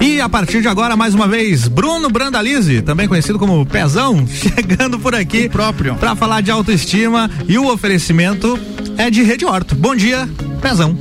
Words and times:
E 0.00 0.20
a 0.20 0.28
partir 0.28 0.60
de 0.60 0.68
agora, 0.68 0.96
mais 0.96 1.14
uma 1.14 1.26
vez, 1.26 1.66
Bruno 1.66 2.10
Brandalize, 2.10 2.82
também 2.82 3.08
conhecido 3.08 3.38
como 3.38 3.64
Pezão, 3.64 4.26
chegando 4.28 4.98
por 4.98 5.14
aqui. 5.14 5.46
O 5.46 5.50
próprio. 5.50 5.94
Para 5.96 6.14
falar 6.14 6.40
de 6.40 6.50
autoestima 6.50 7.30
e 7.48 7.56
o 7.58 7.72
oferecimento 7.72 8.58
é 8.96 9.10
de 9.10 9.22
Rede 9.22 9.44
Horto. 9.44 9.74
Bom 9.74 9.96
dia, 9.96 10.28
Pezão. 10.60 10.96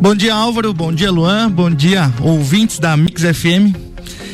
Bom 0.00 0.14
dia, 0.14 0.34
Álvaro. 0.34 0.72
Bom 0.74 0.92
dia, 0.92 1.10
Luan. 1.10 1.50
Bom 1.50 1.70
dia, 1.70 2.12
ouvintes 2.20 2.78
da 2.78 2.96
Mix 2.96 3.22
FM. 3.22 3.74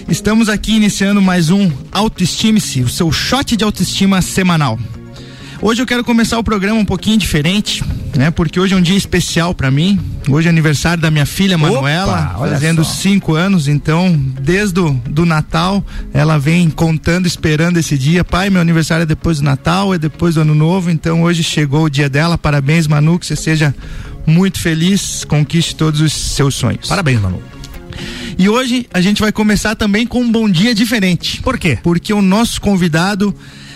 Estamos 0.09 0.49
aqui 0.49 0.77
iniciando 0.77 1.23
mais 1.23 1.51
um 1.51 1.71
Autoestime-se, 1.91 2.83
o 2.83 2.89
seu 2.89 3.11
shot 3.11 3.57
de 3.57 3.65
autoestima 3.65 4.21
semanal. 4.21 4.79
Hoje 5.63 5.81
eu 5.81 5.87
quero 5.87 6.05
começar 6.05 6.39
o 6.39 6.45
programa 6.45 6.79
um 6.79 6.85
pouquinho 6.85 7.17
diferente, 7.17 7.83
né? 8.17 8.31
Porque 8.31 8.59
hoje 8.59 8.75
é 8.75 8.77
um 8.77 8.83
dia 8.83 8.97
especial 8.97 9.55
para 9.55 9.71
mim. 9.71 9.99
Hoje 10.29 10.49
é 10.49 10.51
aniversário 10.51 11.03
da 11.03 11.11
minha 11.11 11.27
filha 11.27 11.59
Manuela, 11.59 12.33
Opa, 12.37 12.49
fazendo 12.49 12.85
cinco 12.85 13.35
anos. 13.35 13.69
Então, 13.69 14.17
desde 14.41 14.81
o 14.81 14.93
do 15.09 15.27
Natal, 15.27 15.85
ela 16.13 16.39
vem 16.39 16.71
contando, 16.71 17.27
esperando 17.27 17.77
esse 17.77 17.99
dia. 17.99 18.25
Pai, 18.25 18.51
meu 18.51 18.61
aniversário 18.61 19.03
é 19.03 19.07
depois 19.07 19.39
do 19.39 19.45
Natal, 19.45 19.95
é 19.95 19.99
depois 19.99 20.35
do 20.35 20.41
Ano 20.41 20.55
Novo. 20.55 20.91
Então, 20.91 21.23
hoje 21.23 21.43
chegou 21.43 21.85
o 21.85 21.91
dia 21.91 22.09
dela. 22.09 22.39
Parabéns, 22.39 22.87
Manu, 22.87 23.19
que 23.19 23.27
você 23.27 23.37
seja 23.37 23.75
muito 24.27 24.59
feliz, 24.59 25.25
conquiste 25.25 25.77
todos 25.77 26.01
os 26.01 26.13
seus 26.13 26.55
sonhos. 26.55 26.89
Parabéns, 26.89 27.21
Manu. 27.21 27.43
E 28.37 28.49
hoje 28.49 28.87
a 28.93 29.01
gente 29.01 29.21
vai 29.21 29.31
começar 29.31 29.77
também 29.77 30.07
com 30.07 30.21
um 30.21 30.31
bom 30.31 30.49
dia 30.49 30.75
diferente. 30.75 31.41
Por 31.43 31.59
quê? 31.59 31.79
Porque 31.83 32.13
o 32.13 32.21
nosso 32.21 32.61
convidado 32.61 33.35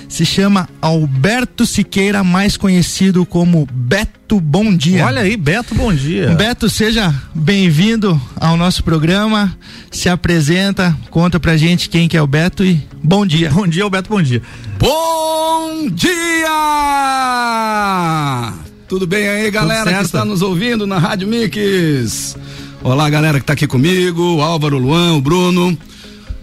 se 0.08 0.24
chama 0.24 0.68
Alberto 0.80 1.66
Siqueira, 1.66 2.24
mais 2.24 2.56
conhecido 2.56 3.26
como 3.26 3.68
Beto 3.70 4.40
Bom 4.40 4.74
Dia. 4.74 5.04
Olha 5.04 5.20
aí, 5.20 5.36
Beto, 5.36 5.74
bom 5.74 5.92
dia. 5.92 6.30
Beto, 6.30 6.70
seja 6.70 7.14
bem-vindo 7.34 8.20
ao 8.36 8.56
nosso 8.56 8.82
programa. 8.82 9.56
Se 9.90 10.08
apresenta, 10.08 10.96
conta 11.10 11.38
pra 11.38 11.56
gente 11.56 11.88
quem 11.88 12.08
que 12.08 12.16
é 12.16 12.22
o 12.22 12.26
Beto 12.26 12.64
e 12.64 12.82
bom 13.02 13.26
dia. 13.26 13.50
Bom 13.50 13.66
dia, 13.66 13.88
Beto, 13.88 14.08
bom 14.08 14.22
dia. 14.22 14.42
Bom 14.78 15.88
dia! 15.90 16.48
Tudo 18.88 19.06
bem 19.06 19.28
aí, 19.28 19.50
galera 19.50 19.92
que 19.92 20.04
está 20.04 20.24
nos 20.24 20.40
ouvindo 20.40 20.86
na 20.86 20.98
Rádio 20.98 21.28
Mix? 21.28 22.36
Olá, 22.82 23.10
galera 23.10 23.38
que 23.38 23.42
está 23.42 23.52
aqui 23.52 23.66
comigo, 23.66 24.36
o 24.36 24.40
Álvaro, 24.40 24.76
o 24.76 24.80
Luan, 24.80 25.14
o 25.14 25.20
Bruno. 25.20 25.76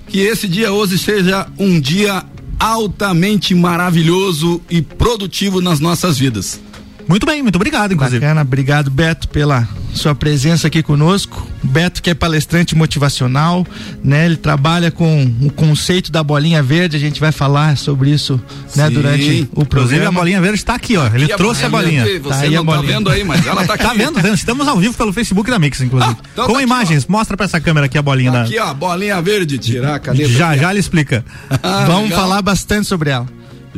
Que 0.08 0.20
esse 0.20 0.48
dia 0.48 0.72
hoje 0.72 1.00
seja 1.00 1.48
um 1.58 1.80
dia 1.80 2.24
altamente 2.60 3.54
maravilhoso 3.54 4.62
e 4.70 4.82
produtivo 4.82 5.62
nas 5.62 5.80
nossas 5.80 6.18
vidas. 6.18 6.60
Muito 7.08 7.26
bem, 7.26 7.44
muito 7.44 7.56
obrigado, 7.58 7.94
inclusive. 7.94 8.20
Bacana, 8.20 8.42
obrigado, 8.42 8.90
Beto, 8.90 9.28
pela 9.28 9.68
sua 9.94 10.16
presença 10.16 10.68
aqui 10.68 10.82
conosco. 10.82 11.48
Beto, 11.62 12.02
que 12.02 12.10
é 12.10 12.14
palestrante 12.16 12.76
motivacional, 12.76 13.66
né? 14.04 14.26
Ele 14.26 14.36
trabalha 14.36 14.90
com 14.90 15.32
o 15.42 15.52
conceito 15.52 16.12
da 16.12 16.24
bolinha 16.24 16.64
verde, 16.64 16.98
a 16.98 17.00
gente 17.00 17.20
vai 17.20 17.32
falar 17.32 17.78
sobre 17.78 18.10
isso, 18.10 18.42
né, 18.76 18.88
Sim. 18.88 18.94
durante 18.94 19.24
o 19.54 19.62
Inclusive, 19.62 19.68
programa. 19.68 20.08
a 20.08 20.12
bolinha 20.12 20.42
verde 20.42 20.58
está 20.58 20.74
aqui, 20.74 20.98
ó. 20.98 21.06
Ele 21.14 21.26
E 21.26 21.28
trouxe 21.38 21.64
a 21.66 21.70
bolinha. 21.70 22.04
Você 22.06 22.20
Tá 22.22 22.40
aí 22.40 22.50
não 22.50 22.64
a 22.64 22.66
tá 22.66 22.72
bolinha. 22.78 22.94
vendo 22.98 23.10
aí, 23.12 23.24
mas 23.24 23.46
ela 23.46 23.66
tá 23.66 23.74
aqui. 23.76 23.84
Tá 23.84 23.94
vendo? 23.94 24.20
vendo? 24.20 24.34
Estamos 24.36 24.68
ao 24.68 24.78
vivo 24.80 24.96
pelo 24.96 25.14
Facebook 25.14 25.50
da 25.50 25.60
Mix, 25.60 25.80
inclusive. 25.82 26.12
Ah, 26.20 26.24
então 26.34 26.46
Com 26.48 26.54
tá 26.54 26.58
aqui, 26.60 26.68
imagens. 26.68 27.06
Mostra 27.06 27.38
pra 27.38 27.46
essa 27.46 27.62
câmera 27.62 27.86
aqui 27.86 27.98
a 28.00 28.02
bolinha 28.02 28.32
Tá 28.32 28.38
da. 28.40 28.44
aqui, 28.46 28.58
ó, 28.60 28.74
bolinha 28.74 29.22
verde, 29.22 29.60
tirar 29.60 29.96
a 29.96 30.00
caneta. 30.00 30.28
Já, 30.30 30.52
aqui, 30.52 30.60
já 30.62 30.72
ele 30.72 30.80
explica. 30.80 31.24
Ah, 31.62 31.86
Vamos 31.86 32.10
legal. 32.10 32.20
falar 32.22 32.42
bastante 32.42 32.88
sobre 32.88 33.12
ela. 33.12 33.28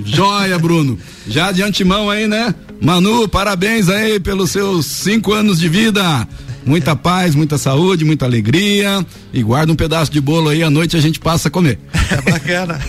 Joia, 0.05 0.57
Bruno. 0.59 0.97
Já 1.27 1.51
de 1.51 1.61
antemão 1.63 2.09
aí, 2.09 2.27
né? 2.27 2.53
Manu, 2.81 3.27
parabéns 3.27 3.89
aí 3.89 4.19
pelos 4.19 4.51
seus 4.51 4.85
cinco 4.85 5.33
anos 5.33 5.59
de 5.59 5.67
vida. 5.67 6.27
Muita 6.65 6.95
paz, 6.97 7.33
muita 7.33 7.57
saúde, 7.57 8.03
muita 8.03 8.25
alegria. 8.25 9.05
E 9.33 9.41
guarda 9.41 9.71
um 9.71 9.75
pedaço 9.75 10.11
de 10.11 10.19
bolo 10.19 10.49
aí, 10.49 10.61
à 10.61 10.69
noite 10.69 10.97
a 10.97 10.99
gente 10.99 11.19
passa 11.19 11.47
a 11.47 11.51
comer. 11.51 11.79
É 12.11 12.21
bacana. 12.29 12.79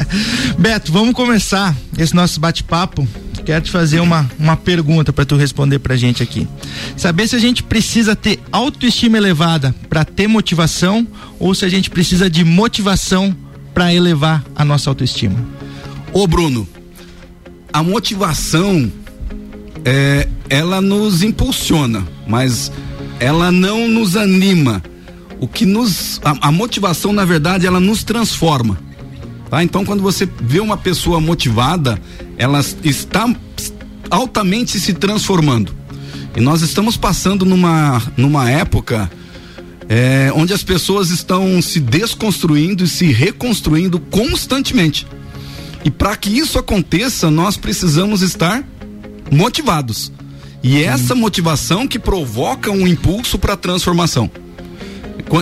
Beto, 0.58 0.90
vamos 0.90 1.14
começar 1.14 1.76
esse 1.96 2.14
nosso 2.14 2.40
bate-papo. 2.40 3.06
Quero 3.44 3.64
te 3.64 3.70
fazer 3.70 4.00
uma, 4.00 4.28
uma 4.38 4.56
pergunta 4.56 5.12
para 5.12 5.24
tu 5.24 5.36
responder 5.36 5.78
pra 5.78 5.96
gente 5.96 6.22
aqui. 6.22 6.48
Saber 6.96 7.28
se 7.28 7.36
a 7.36 7.38
gente 7.38 7.62
precisa 7.62 8.16
ter 8.16 8.40
autoestima 8.50 9.16
elevada 9.16 9.74
para 9.88 10.04
ter 10.04 10.26
motivação 10.26 11.06
ou 11.38 11.54
se 11.54 11.64
a 11.64 11.68
gente 11.68 11.90
precisa 11.90 12.28
de 12.28 12.44
motivação 12.44 13.34
para 13.72 13.92
elevar 13.94 14.44
a 14.56 14.64
nossa 14.64 14.90
autoestima. 14.90 15.57
Ô, 16.12 16.26
Bruno, 16.26 16.66
a 17.72 17.82
motivação, 17.82 18.90
é, 19.84 20.28
ela 20.48 20.80
nos 20.80 21.22
impulsiona, 21.22 22.06
mas 22.26 22.72
ela 23.20 23.52
não 23.52 23.88
nos 23.88 24.16
anima. 24.16 24.82
O 25.40 25.46
que 25.46 25.64
nos. 25.64 26.20
A, 26.24 26.48
a 26.48 26.52
motivação, 26.52 27.12
na 27.12 27.24
verdade, 27.24 27.66
ela 27.66 27.78
nos 27.78 28.02
transforma. 28.02 28.78
Tá? 29.50 29.62
Então, 29.62 29.84
quando 29.84 30.02
você 30.02 30.28
vê 30.40 30.60
uma 30.60 30.76
pessoa 30.76 31.20
motivada, 31.20 32.00
ela 32.36 32.60
está 32.82 33.32
altamente 34.10 34.78
se 34.80 34.94
transformando. 34.94 35.74
E 36.36 36.40
nós 36.40 36.62
estamos 36.62 36.96
passando 36.96 37.44
numa, 37.44 38.02
numa 38.16 38.50
época 38.50 39.10
é, 39.88 40.30
onde 40.34 40.52
as 40.52 40.62
pessoas 40.62 41.10
estão 41.10 41.60
se 41.62 41.80
desconstruindo 41.80 42.84
e 42.84 42.88
se 42.88 43.06
reconstruindo 43.12 43.98
constantemente. 43.98 45.06
E 45.88 45.90
para 45.90 46.14
que 46.16 46.28
isso 46.28 46.58
aconteça, 46.58 47.30
nós 47.30 47.56
precisamos 47.56 48.20
estar 48.20 48.62
motivados. 49.32 50.12
E 50.62 50.76
é 50.76 50.82
essa 50.82 51.14
motivação 51.14 51.88
que 51.88 51.98
provoca 51.98 52.70
um 52.70 52.86
impulso 52.86 53.38
para 53.38 53.54
a 53.54 53.56
transformação. 53.56 54.30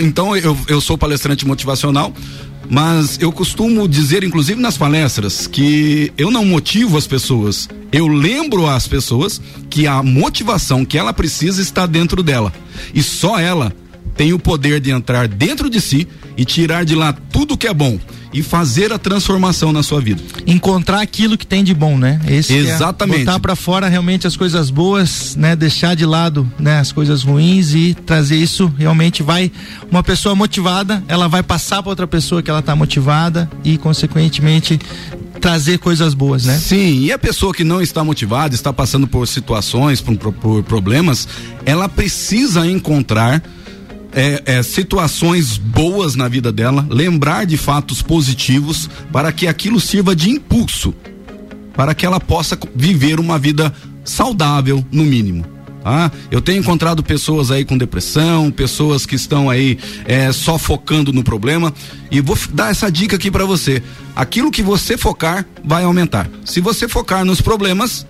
Então, 0.00 0.36
eu, 0.36 0.56
eu 0.68 0.80
sou 0.80 0.96
palestrante 0.96 1.44
motivacional, 1.44 2.14
mas 2.70 3.18
eu 3.20 3.32
costumo 3.32 3.88
dizer, 3.88 4.22
inclusive 4.22 4.60
nas 4.60 4.78
palestras, 4.78 5.48
que 5.48 6.12
eu 6.16 6.30
não 6.30 6.44
motivo 6.44 6.96
as 6.96 7.08
pessoas. 7.08 7.68
Eu 7.90 8.06
lembro 8.06 8.68
às 8.68 8.86
pessoas 8.86 9.40
que 9.68 9.88
a 9.88 10.00
motivação 10.00 10.84
que 10.84 10.96
ela 10.96 11.12
precisa 11.12 11.60
está 11.60 11.86
dentro 11.86 12.22
dela. 12.22 12.52
E 12.94 13.02
só 13.02 13.36
ela 13.36 13.72
tem 14.16 14.32
o 14.32 14.38
poder 14.38 14.80
de 14.80 14.90
entrar 14.90 15.28
dentro 15.28 15.68
de 15.68 15.80
si 15.80 16.06
e 16.36 16.44
tirar 16.44 16.84
de 16.84 16.94
lá 16.94 17.12
tudo 17.12 17.56
que 17.56 17.66
é 17.66 17.74
bom 17.74 17.98
e 18.32 18.42
fazer 18.42 18.92
a 18.92 18.98
transformação 18.98 19.72
na 19.72 19.82
sua 19.82 20.00
vida. 20.00 20.22
Encontrar 20.46 21.00
aquilo 21.00 21.38
que 21.38 21.46
tem 21.46 21.64
de 21.64 21.72
bom, 21.72 21.96
né? 21.96 22.20
Esse 22.28 22.52
é 22.54 22.56
Exatamente. 22.58 23.20
botar 23.24 23.40
para 23.40 23.56
fora 23.56 23.88
realmente 23.88 24.26
as 24.26 24.36
coisas 24.36 24.68
boas, 24.68 25.34
né? 25.36 25.56
Deixar 25.56 25.94
de 25.96 26.04
lado, 26.04 26.50
né, 26.58 26.78
as 26.78 26.92
coisas 26.92 27.22
ruins 27.22 27.72
e 27.74 27.94
trazer 27.94 28.36
isso 28.36 28.70
realmente 28.76 29.22
vai 29.22 29.50
uma 29.90 30.02
pessoa 30.02 30.34
motivada, 30.34 31.02
ela 31.08 31.28
vai 31.28 31.42
passar 31.42 31.82
para 31.82 31.90
outra 31.90 32.06
pessoa 32.06 32.42
que 32.42 32.50
ela 32.50 32.60
tá 32.60 32.76
motivada 32.76 33.48
e 33.64 33.78
consequentemente 33.78 34.78
trazer 35.40 35.78
coisas 35.78 36.12
boas, 36.12 36.44
né? 36.44 36.58
Sim, 36.58 37.00
e 37.04 37.12
a 37.12 37.18
pessoa 37.18 37.54
que 37.54 37.64
não 37.64 37.80
está 37.80 38.02
motivada, 38.04 38.54
está 38.54 38.72
passando 38.72 39.06
por 39.06 39.26
situações, 39.28 40.00
por- 40.00 40.16
por 40.32 40.62
problemas, 40.64 41.26
ela 41.64 41.88
precisa 41.88 42.66
encontrar 42.66 43.42
é, 44.16 44.42
é, 44.46 44.62
situações 44.64 45.56
boas 45.56 46.16
na 46.16 46.26
vida 46.26 46.50
dela, 46.50 46.84
lembrar 46.90 47.46
de 47.46 47.56
fatos 47.56 48.02
positivos 48.02 48.90
para 49.12 49.30
que 49.30 49.46
aquilo 49.46 49.78
sirva 49.78 50.16
de 50.16 50.30
impulso 50.30 50.92
para 51.76 51.94
que 51.94 52.06
ela 52.06 52.18
possa 52.18 52.58
viver 52.74 53.20
uma 53.20 53.38
vida 53.38 53.72
saudável, 54.02 54.84
no 54.90 55.04
mínimo. 55.04 55.44
Tá? 55.84 56.10
Eu 56.30 56.40
tenho 56.40 56.58
encontrado 56.58 57.02
pessoas 57.02 57.50
aí 57.50 57.64
com 57.64 57.78
depressão, 57.78 58.50
pessoas 58.50 59.06
que 59.06 59.14
estão 59.14 59.48
aí 59.48 59.78
é, 60.04 60.32
só 60.32 60.58
focando 60.58 61.12
no 61.12 61.22
problema. 61.22 61.72
E 62.10 62.20
vou 62.20 62.36
dar 62.52 62.70
essa 62.70 62.90
dica 62.90 63.14
aqui 63.14 63.30
para 63.30 63.44
você. 63.44 63.82
Aquilo 64.16 64.50
que 64.50 64.62
você 64.62 64.96
focar 64.96 65.46
vai 65.62 65.84
aumentar. 65.84 66.28
Se 66.44 66.60
você 66.60 66.88
focar 66.88 67.24
nos 67.24 67.40
problemas, 67.40 68.04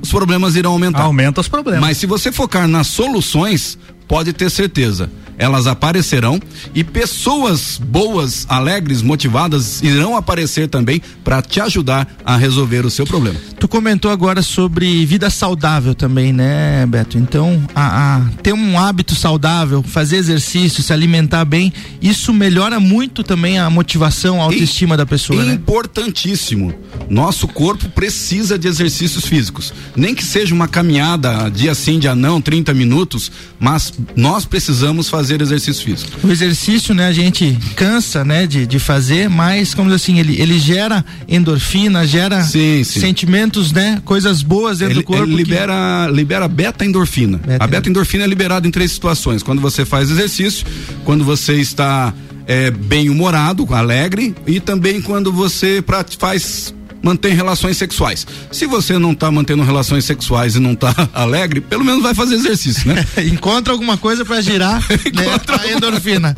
os 0.00 0.10
problemas 0.10 0.54
irão 0.54 0.72
aumentar. 0.72 1.02
Aumenta 1.02 1.40
os 1.40 1.48
problemas. 1.48 1.80
Mas 1.80 1.96
se 1.96 2.06
você 2.06 2.30
focar 2.30 2.68
nas 2.68 2.86
soluções, 2.88 3.76
pode 4.08 4.32
ter 4.32 4.50
certeza, 4.50 5.10
elas 5.38 5.66
aparecerão 5.66 6.40
e 6.74 6.82
pessoas 6.82 7.78
boas, 7.82 8.46
alegres, 8.48 9.02
motivadas 9.02 9.82
irão 9.82 10.16
aparecer 10.16 10.66
também 10.68 11.02
para 11.22 11.42
te 11.42 11.60
ajudar 11.60 12.08
a 12.24 12.36
resolver 12.36 12.86
o 12.86 12.90
seu 12.90 13.06
problema. 13.06 13.38
Tu 13.58 13.68
comentou 13.68 14.10
agora 14.10 14.40
sobre 14.42 15.04
vida 15.04 15.28
saudável 15.28 15.94
também, 15.94 16.32
né, 16.32 16.86
Beto? 16.86 17.18
Então, 17.18 17.62
a, 17.74 18.16
a- 18.16 18.20
ter 18.42 18.54
um 18.54 18.78
hábito 18.78 19.14
saudável, 19.14 19.82
fazer 19.82 20.16
exercício, 20.16 20.82
se 20.82 20.92
alimentar 20.92 21.44
bem, 21.44 21.70
isso 22.00 22.32
melhora 22.32 22.80
muito 22.80 23.22
também 23.22 23.58
a 23.58 23.68
motivação, 23.68 24.40
a 24.40 24.44
autoestima 24.44 24.96
da 24.96 25.04
pessoa, 25.04 25.44
né? 25.44 25.52
Importantíssimo. 25.54 26.74
Nosso 27.10 27.46
corpo 27.46 27.88
precisa 27.90 28.58
de 28.58 28.68
exercícios 28.68 29.24
físicos. 29.26 29.72
Nem 29.94 30.14
que 30.14 30.24
seja 30.24 30.54
uma 30.54 30.66
caminhada 30.68 31.48
dia 31.50 31.74
sim, 31.74 31.98
dia 31.98 32.14
não, 32.14 32.40
30 32.40 32.72
minutos, 32.74 33.30
mas 33.58 33.92
nós 34.14 34.44
precisamos 34.44 35.08
fazer 35.08 35.40
exercício 35.40 35.84
físico. 35.84 36.26
O 36.26 36.30
exercício, 36.30 36.94
né, 36.94 37.06
a 37.08 37.12
gente 37.12 37.56
cansa, 37.74 38.24
né, 38.24 38.46
de, 38.46 38.66
de 38.66 38.78
fazer, 38.78 39.28
mas, 39.28 39.74
como 39.74 39.92
assim, 39.92 40.18
ele, 40.18 40.40
ele 40.40 40.58
gera 40.58 41.04
endorfina, 41.28 42.06
gera 42.06 42.42
sim, 42.42 42.82
sim. 42.84 43.00
sentimentos, 43.00 43.72
né, 43.72 44.00
coisas 44.04 44.42
boas 44.42 44.78
dentro 44.78 44.94
ele, 44.94 45.00
do 45.00 45.06
corpo. 45.06 45.24
Ele 45.24 45.36
libera, 45.36 46.06
que... 46.06 46.14
libera 46.14 46.48
beta-endorfina. 46.48 47.38
Beta 47.38 47.64
a 47.64 47.66
beta-endorfina 47.66 48.24
é 48.24 48.26
liberada 48.26 48.66
em 48.66 48.70
três 48.70 48.92
situações. 48.92 49.42
Quando 49.42 49.60
você 49.60 49.84
faz 49.84 50.10
exercício, 50.10 50.66
quando 51.04 51.24
você 51.24 51.54
está 51.54 52.12
é, 52.46 52.70
bem 52.70 53.10
humorado, 53.10 53.66
alegre 53.74 54.34
e 54.46 54.60
também 54.60 55.02
quando 55.02 55.32
você 55.32 55.82
faz 56.18 56.74
mantém 57.06 57.34
relações 57.34 57.76
sexuais. 57.76 58.26
Se 58.50 58.66
você 58.66 58.98
não 58.98 59.12
está 59.12 59.30
mantendo 59.30 59.62
relações 59.62 60.04
sexuais 60.04 60.56
e 60.56 60.58
não 60.58 60.72
está 60.72 60.92
alegre, 61.14 61.60
pelo 61.60 61.84
menos 61.84 62.02
vai 62.02 62.14
fazer 62.14 62.34
exercício, 62.34 62.92
né? 62.92 63.06
Encontra 63.30 63.72
alguma 63.72 63.96
coisa 63.96 64.24
para 64.24 64.40
girar 64.40 64.80
né, 65.14 65.24
a 65.62 65.72
endorfina. 65.72 66.36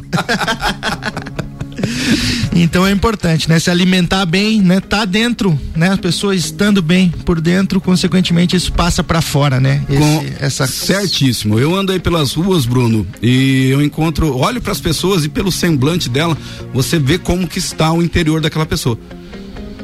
Então 2.55 2.87
é 2.87 2.91
importante, 2.91 3.49
né? 3.49 3.59
Se 3.59 3.71
alimentar 3.71 4.27
bem, 4.27 4.61
né? 4.61 4.79
Tá 4.81 5.07
dentro, 5.07 5.59
né? 5.75 5.91
As 5.91 5.99
pessoas 5.99 6.41
estando 6.41 6.83
bem 6.83 7.09
por 7.25 7.41
dentro, 7.41 7.81
consequentemente 7.81 8.55
isso 8.55 8.71
passa 8.73 9.03
para 9.03 9.23
fora, 9.23 9.59
né? 9.59 9.83
Esse, 9.89 9.99
Com, 9.99 10.27
essa 10.41 10.67
certíssimo. 10.67 11.59
Eu 11.59 11.75
ando 11.75 11.93
aí 11.93 12.01
pelas 12.01 12.35
ruas, 12.35 12.67
Bruno, 12.67 13.07
e 13.23 13.71
eu 13.71 13.81
encontro, 13.81 14.37
olho 14.37 14.61
para 14.61 14.73
as 14.73 14.81
pessoas 14.81 15.25
e 15.25 15.29
pelo 15.31 15.51
semblante 15.51 16.11
dela, 16.11 16.37
você 16.75 16.99
vê 16.99 17.17
como 17.17 17.49
que 17.49 17.59
está 17.59 17.91
o 17.91 18.03
interior 18.03 18.41
daquela 18.41 18.67
pessoa 18.67 18.99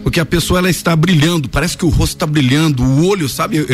porque 0.04 0.20
a 0.20 0.26
pessoa 0.26 0.58
ela 0.60 0.68
está 0.68 0.94
brilhando, 0.94 1.48
parece 1.48 1.78
que 1.78 1.84
o 1.86 1.88
rosto 1.88 2.16
está 2.16 2.26
brilhando, 2.26 2.84
o 2.84 3.06
olho, 3.06 3.26
sabe? 3.26 3.66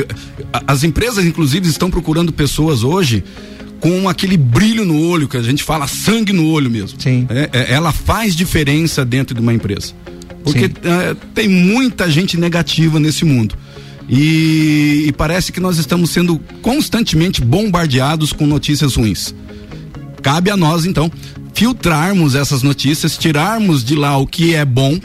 As 0.64 0.84
empresas, 0.84 1.24
inclusive, 1.24 1.68
estão 1.68 1.90
procurando 1.90 2.32
pessoas 2.32 2.84
hoje 2.84 3.24
com 3.80 4.08
aquele 4.08 4.36
brilho 4.36 4.84
no 4.84 5.08
olho, 5.08 5.26
que 5.26 5.36
a 5.36 5.42
gente 5.42 5.64
fala 5.64 5.88
sangue 5.88 6.32
no 6.32 6.46
olho 6.46 6.70
mesmo. 6.70 7.00
Sim. 7.00 7.26
É, 7.28 7.50
é, 7.52 7.72
ela 7.72 7.90
faz 7.90 8.36
diferença 8.36 9.04
dentro 9.04 9.34
de 9.34 9.40
uma 9.40 9.52
empresa. 9.52 9.92
Porque 10.44 10.66
é, 10.66 11.16
tem 11.34 11.48
muita 11.48 12.08
gente 12.08 12.36
negativa 12.36 13.00
nesse 13.00 13.24
mundo. 13.24 13.56
E, 14.08 15.06
e, 15.08 15.12
parece 15.12 15.50
que 15.50 15.58
nós 15.58 15.78
estamos 15.78 16.10
sendo 16.10 16.38
constantemente 16.62 17.40
bombardeados 17.40 18.32
com 18.32 18.46
notícias 18.46 18.94
ruins. 18.94 19.34
Cabe 20.22 20.48
a 20.48 20.56
nós, 20.56 20.86
então, 20.86 21.10
filtrarmos 21.54 22.36
essas 22.36 22.62
notícias, 22.62 23.18
tirarmos 23.18 23.82
de 23.82 23.96
lá 23.96 24.16
o 24.16 24.28
que 24.28 24.54
é 24.54 24.64
bom 24.64 25.00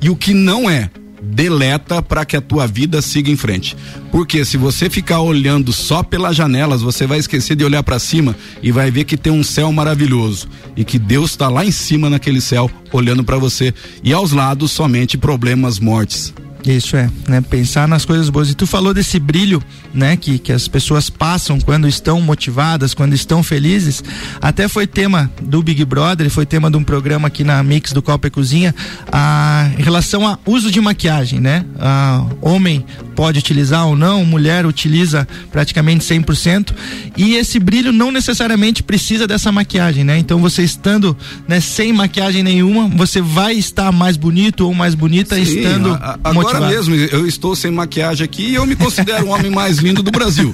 e 0.00 0.08
o 0.08 0.16
que 0.16 0.32
não 0.32 0.68
é, 0.68 0.90
deleta 1.22 2.00
para 2.00 2.24
que 2.24 2.36
a 2.36 2.40
tua 2.40 2.66
vida 2.66 3.02
siga 3.02 3.30
em 3.30 3.36
frente. 3.36 3.76
Porque 4.10 4.44
se 4.44 4.56
você 4.56 4.88
ficar 4.88 5.20
olhando 5.20 5.72
só 5.72 6.02
pelas 6.02 6.34
janelas, 6.34 6.82
você 6.82 7.06
vai 7.06 7.18
esquecer 7.18 7.54
de 7.54 7.64
olhar 7.64 7.82
para 7.82 7.98
cima 7.98 8.34
e 8.62 8.72
vai 8.72 8.90
ver 8.90 9.04
que 9.04 9.16
tem 9.16 9.32
um 9.32 9.42
céu 9.42 9.70
maravilhoso 9.72 10.48
e 10.76 10.84
que 10.84 10.98
Deus 10.98 11.30
está 11.30 11.48
lá 11.48 11.64
em 11.64 11.70
cima 11.70 12.08
naquele 12.08 12.40
céu 12.40 12.70
olhando 12.92 13.22
para 13.22 13.38
você 13.38 13.74
e 14.02 14.12
aos 14.12 14.32
lados 14.32 14.72
somente 14.72 15.18
problemas, 15.18 15.78
mortes. 15.78 16.32
Isso 16.64 16.96
é, 16.96 17.08
né? 17.26 17.40
Pensar 17.40 17.88
nas 17.88 18.04
coisas 18.04 18.28
boas. 18.28 18.50
E 18.50 18.54
tu 18.54 18.66
falou 18.66 18.92
desse 18.92 19.18
brilho, 19.18 19.62
né? 19.94 20.16
Que, 20.16 20.38
que 20.38 20.52
as 20.52 20.68
pessoas 20.68 21.08
passam 21.08 21.58
quando 21.60 21.88
estão 21.88 22.20
motivadas, 22.20 22.92
quando 22.92 23.14
estão 23.14 23.42
felizes. 23.42 24.02
Até 24.40 24.68
foi 24.68 24.86
tema 24.86 25.30
do 25.42 25.62
Big 25.62 25.84
Brother, 25.84 26.28
foi 26.30 26.44
tema 26.44 26.70
de 26.70 26.76
um 26.76 26.84
programa 26.84 27.28
aqui 27.28 27.44
na 27.44 27.62
Mix 27.62 27.92
do 27.92 28.02
Copa 28.02 28.28
e 28.28 28.30
Cozinha, 28.30 28.74
a, 29.10 29.70
em 29.78 29.82
relação 29.82 30.26
a 30.26 30.38
uso 30.44 30.70
de 30.70 30.80
maquiagem, 30.80 31.40
né? 31.40 31.64
A, 31.78 32.26
homem 32.40 32.84
pode 33.14 33.38
utilizar 33.38 33.86
ou 33.86 33.96
não, 33.96 34.24
mulher 34.24 34.64
utiliza 34.66 35.26
praticamente 35.50 36.04
100%. 36.04 36.72
E 37.16 37.34
esse 37.34 37.58
brilho 37.58 37.92
não 37.92 38.10
necessariamente 38.10 38.82
precisa 38.82 39.26
dessa 39.26 39.52
maquiagem, 39.52 40.04
né? 40.04 40.18
Então 40.18 40.40
você 40.40 40.62
estando 40.62 41.16
né, 41.46 41.60
sem 41.60 41.92
maquiagem 41.92 42.42
nenhuma, 42.42 42.88
você 42.88 43.20
vai 43.20 43.54
estar 43.54 43.92
mais 43.92 44.16
bonito 44.16 44.66
ou 44.66 44.74
mais 44.74 44.94
bonita 44.94 45.36
Sim, 45.36 45.42
estando 45.42 45.92
a, 45.94 46.18
a, 46.24 46.32
motivado. 46.32 46.49
Agora 46.56 46.68
mesmo, 46.68 46.94
eu 46.94 47.26
estou 47.26 47.54
sem 47.54 47.70
maquiagem 47.70 48.24
aqui 48.24 48.50
e 48.50 48.54
eu 48.54 48.66
me 48.66 48.76
considero 48.76 49.26
o 49.26 49.28
homem 49.30 49.50
mais 49.50 49.78
lindo 49.78 50.02
do 50.02 50.10
Brasil. 50.10 50.52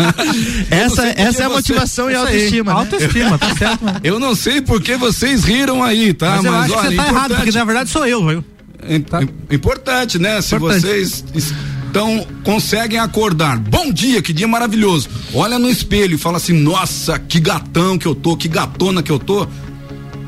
essa 0.70 1.06
essa 1.08 1.42
é 1.42 1.46
a 1.46 1.48
motivação 1.48 2.10
e 2.10 2.14
a 2.14 2.20
autoestima. 2.20 2.72
Né? 2.72 2.78
Autoestima, 2.78 3.38
tá 3.38 3.54
certo. 3.54 3.84
Mano. 3.84 4.00
Eu 4.02 4.18
não 4.18 4.34
sei 4.34 4.60
porque 4.60 4.96
vocês 4.96 5.44
riram 5.44 5.82
aí, 5.82 6.12
tá? 6.12 6.36
Mas, 6.36 6.44
eu 6.44 6.54
acho 6.54 6.72
olha, 6.72 6.80
que 6.82 6.88
você 6.88 6.96
tá 6.96 7.08
errado, 7.08 7.34
porque 7.34 7.50
na 7.52 7.64
verdade 7.64 7.90
sou 7.90 8.06
eu, 8.06 8.26
viu? 8.26 8.44
Tá. 9.08 9.20
Importante, 9.50 10.18
né? 10.18 10.40
Se 10.40 10.58
vocês 10.58 11.24
então 11.90 12.26
conseguem 12.44 12.98
acordar. 12.98 13.58
Bom 13.58 13.90
dia, 13.90 14.20
que 14.20 14.32
dia 14.32 14.46
maravilhoso. 14.46 15.08
Olha 15.32 15.58
no 15.58 15.68
espelho 15.68 16.16
e 16.16 16.18
fala 16.18 16.36
assim: 16.36 16.52
"Nossa, 16.52 17.18
que 17.18 17.40
gatão 17.40 17.96
que 17.96 18.06
eu 18.06 18.14
tô, 18.14 18.36
que 18.36 18.48
gatona 18.48 19.02
que 19.02 19.10
eu 19.10 19.18
tô". 19.18 19.46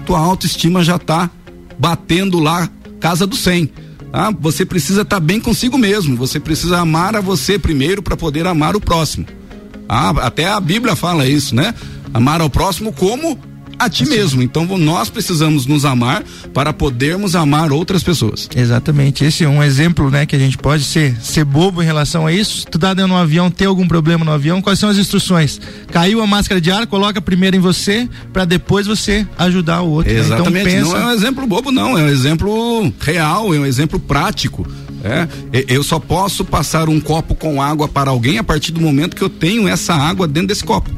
Tua 0.07 0.19
autoestima 0.19 0.83
já 0.83 0.99
tá 0.99 1.31
batendo 1.79 2.39
lá 2.39 2.69
casa 2.99 3.27
do 3.27 3.37
100. 3.37 3.71
Ah, 4.13 4.31
você 4.31 4.65
precisa 4.65 5.03
estar 5.03 5.17
tá 5.17 5.21
bem 5.21 5.41
consigo 5.41 5.77
mesmo. 5.77 6.17
Você 6.17 6.41
precisa 6.41 6.79
amar 6.79 7.17
a 7.17 7.21
você 7.21 7.59
primeiro 7.59 8.03
para 8.03 8.17
poder 8.17 8.47
amar 8.47 8.77
o 8.77 8.81
próximo. 8.81 9.27
Ah, 9.89 10.11
até 10.11 10.47
a 10.47 10.61
Bíblia 10.61 10.97
fala 10.97 11.27
isso, 11.27 11.55
né? 11.55 11.75
Amar 12.13 12.41
ao 12.41 12.51
próximo 12.51 12.93
como 12.93 13.39
a 13.79 13.89
ti 13.89 14.03
assim. 14.03 14.13
mesmo. 14.13 14.43
Então 14.43 14.67
nós 14.79 15.09
precisamos 15.09 15.67
nos 15.67 15.85
amar 15.85 16.23
para 16.53 16.73
podermos 16.73 17.35
amar 17.35 17.73
outras 17.73 18.03
pessoas. 18.03 18.49
Exatamente. 18.55 19.25
Esse 19.25 19.45
é 19.45 19.49
um 19.49 19.63
exemplo, 19.63 20.11
né, 20.11 20.27
que 20.27 20.37
a 20.37 20.39
gente 20.39 20.59
pode 20.59 20.85
ser 20.85 21.17
ser 21.21 21.45
bobo 21.45 21.83
em 21.83 21.87
relação 21.87 22.27
a 22.27 22.33
isso. 22.33 22.67
Tu 22.67 22.79
tá 22.79 22.95
dentro 22.95 23.11
de 23.11 23.15
um 23.15 23.19
avião, 23.19 23.51
tem 23.51 23.67
algum 23.67 23.87
problema 23.87 24.25
no 24.25 24.33
avião, 24.33 24.61
quais 24.61 24.79
são 24.79 24.89
as 24.89 24.99
instruções? 24.99 25.61
Caiu 25.91 26.23
a 26.23 26.27
máscara 26.27 26.61
de 26.61 26.71
ar, 26.71 26.87
coloca 26.87 27.21
primeiro 27.21 27.57
em 27.57 27.61
você 27.61 28.09
para 28.33 28.45
depois 28.45 28.87
você 28.87 29.27
ajudar 29.39 29.83
o 29.83 29.91
outro. 29.91 30.13
Exatamente. 30.13 30.65
Né? 30.65 30.73
Então, 30.79 30.91
pensa... 30.91 30.99
Não 30.99 31.09
é 31.09 31.13
um 31.13 31.17
exemplo 31.17 31.47
bobo 31.47 31.71
não, 31.71 31.99
é 31.99 32.03
um 32.03 32.09
exemplo 32.09 32.93
real, 33.01 33.55
é 33.55 33.59
um 33.59 33.67
exemplo 33.67 33.99
prático. 33.99 34.67
É, 35.05 35.29
eu 35.69 35.83
só 35.83 35.99
posso 35.99 36.45
passar 36.45 36.89
um 36.89 37.01
copo 37.01 37.35
com 37.35 37.63
água 37.63 37.87
para 37.87 38.11
alguém 38.11 38.39
a 38.39 38.45
partir 38.45 38.73
do 38.73 38.81
momento 38.81 39.15
que 39.15 39.23
eu 39.23 39.29
tenho 39.29 39.69
essa 39.69 39.95
água 39.95 40.27
dentro 40.27 40.49
desse 40.49 40.65
copo. 40.65 40.91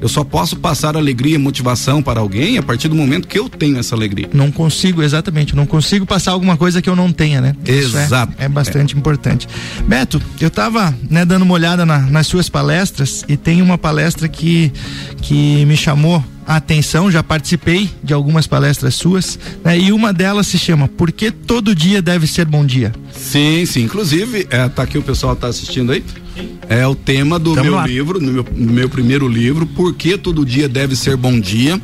Eu 0.00 0.08
só 0.08 0.24
posso 0.24 0.56
passar 0.56 0.96
alegria 0.96 1.34
e 1.34 1.38
motivação 1.38 2.02
para 2.02 2.20
alguém 2.20 2.56
a 2.56 2.62
partir 2.62 2.88
do 2.88 2.94
momento 2.94 3.28
que 3.28 3.38
eu 3.38 3.48
tenho 3.48 3.78
essa 3.78 3.94
alegria. 3.94 4.28
Não 4.32 4.50
consigo, 4.50 5.02
exatamente. 5.02 5.54
Não 5.54 5.66
consigo 5.66 6.06
passar 6.06 6.32
alguma 6.32 6.56
coisa 6.56 6.80
que 6.80 6.88
eu 6.88 6.96
não 6.96 7.12
tenha, 7.12 7.40
né? 7.40 7.54
Exato. 7.66 8.32
É, 8.38 8.46
é, 8.46 8.48
bastante 8.48 8.94
é. 8.94 8.98
importante. 8.98 9.46
Beto, 9.86 10.20
eu 10.40 10.48
estava 10.48 10.94
né, 11.08 11.24
dando 11.24 11.42
uma 11.42 11.54
olhada 11.54 11.84
na, 11.84 11.98
nas 11.98 12.26
suas 12.26 12.48
palestras 12.48 13.24
e 13.28 13.36
tem 13.36 13.60
uma 13.60 13.76
palestra 13.76 14.28
que, 14.28 14.72
que 15.20 15.64
me 15.66 15.76
chamou 15.76 16.24
a 16.50 16.56
atenção, 16.56 17.12
já 17.12 17.22
participei 17.22 17.88
de 18.02 18.12
algumas 18.12 18.44
palestras 18.44 18.96
suas, 18.96 19.38
né? 19.62 19.78
E 19.78 19.92
uma 19.92 20.12
delas 20.12 20.48
se 20.48 20.58
chama 20.58 20.88
Por 20.88 21.12
que 21.12 21.30
todo 21.30 21.76
dia 21.76 22.02
deve 22.02 22.26
ser 22.26 22.44
bom 22.44 22.66
dia? 22.66 22.92
Sim, 23.12 23.64
sim. 23.64 23.84
Inclusive, 23.84 24.48
é, 24.50 24.68
tá 24.68 24.82
aqui 24.82 24.98
o 24.98 25.02
pessoal 25.02 25.36
tá 25.36 25.46
assistindo 25.46 25.92
aí. 25.92 26.02
É 26.68 26.84
o 26.84 26.96
tema 26.96 27.38
do 27.38 27.54
Tamo 27.54 27.66
meu 27.66 27.74
lá. 27.76 27.86
livro, 27.86 28.20
no 28.20 28.32
meu, 28.32 28.44
meu 28.52 28.88
primeiro 28.88 29.28
livro, 29.28 29.64
Por 29.64 29.94
que 29.94 30.18
todo 30.18 30.44
dia 30.44 30.68
deve 30.68 30.96
ser 30.96 31.16
bom 31.16 31.38
dia? 31.38 31.80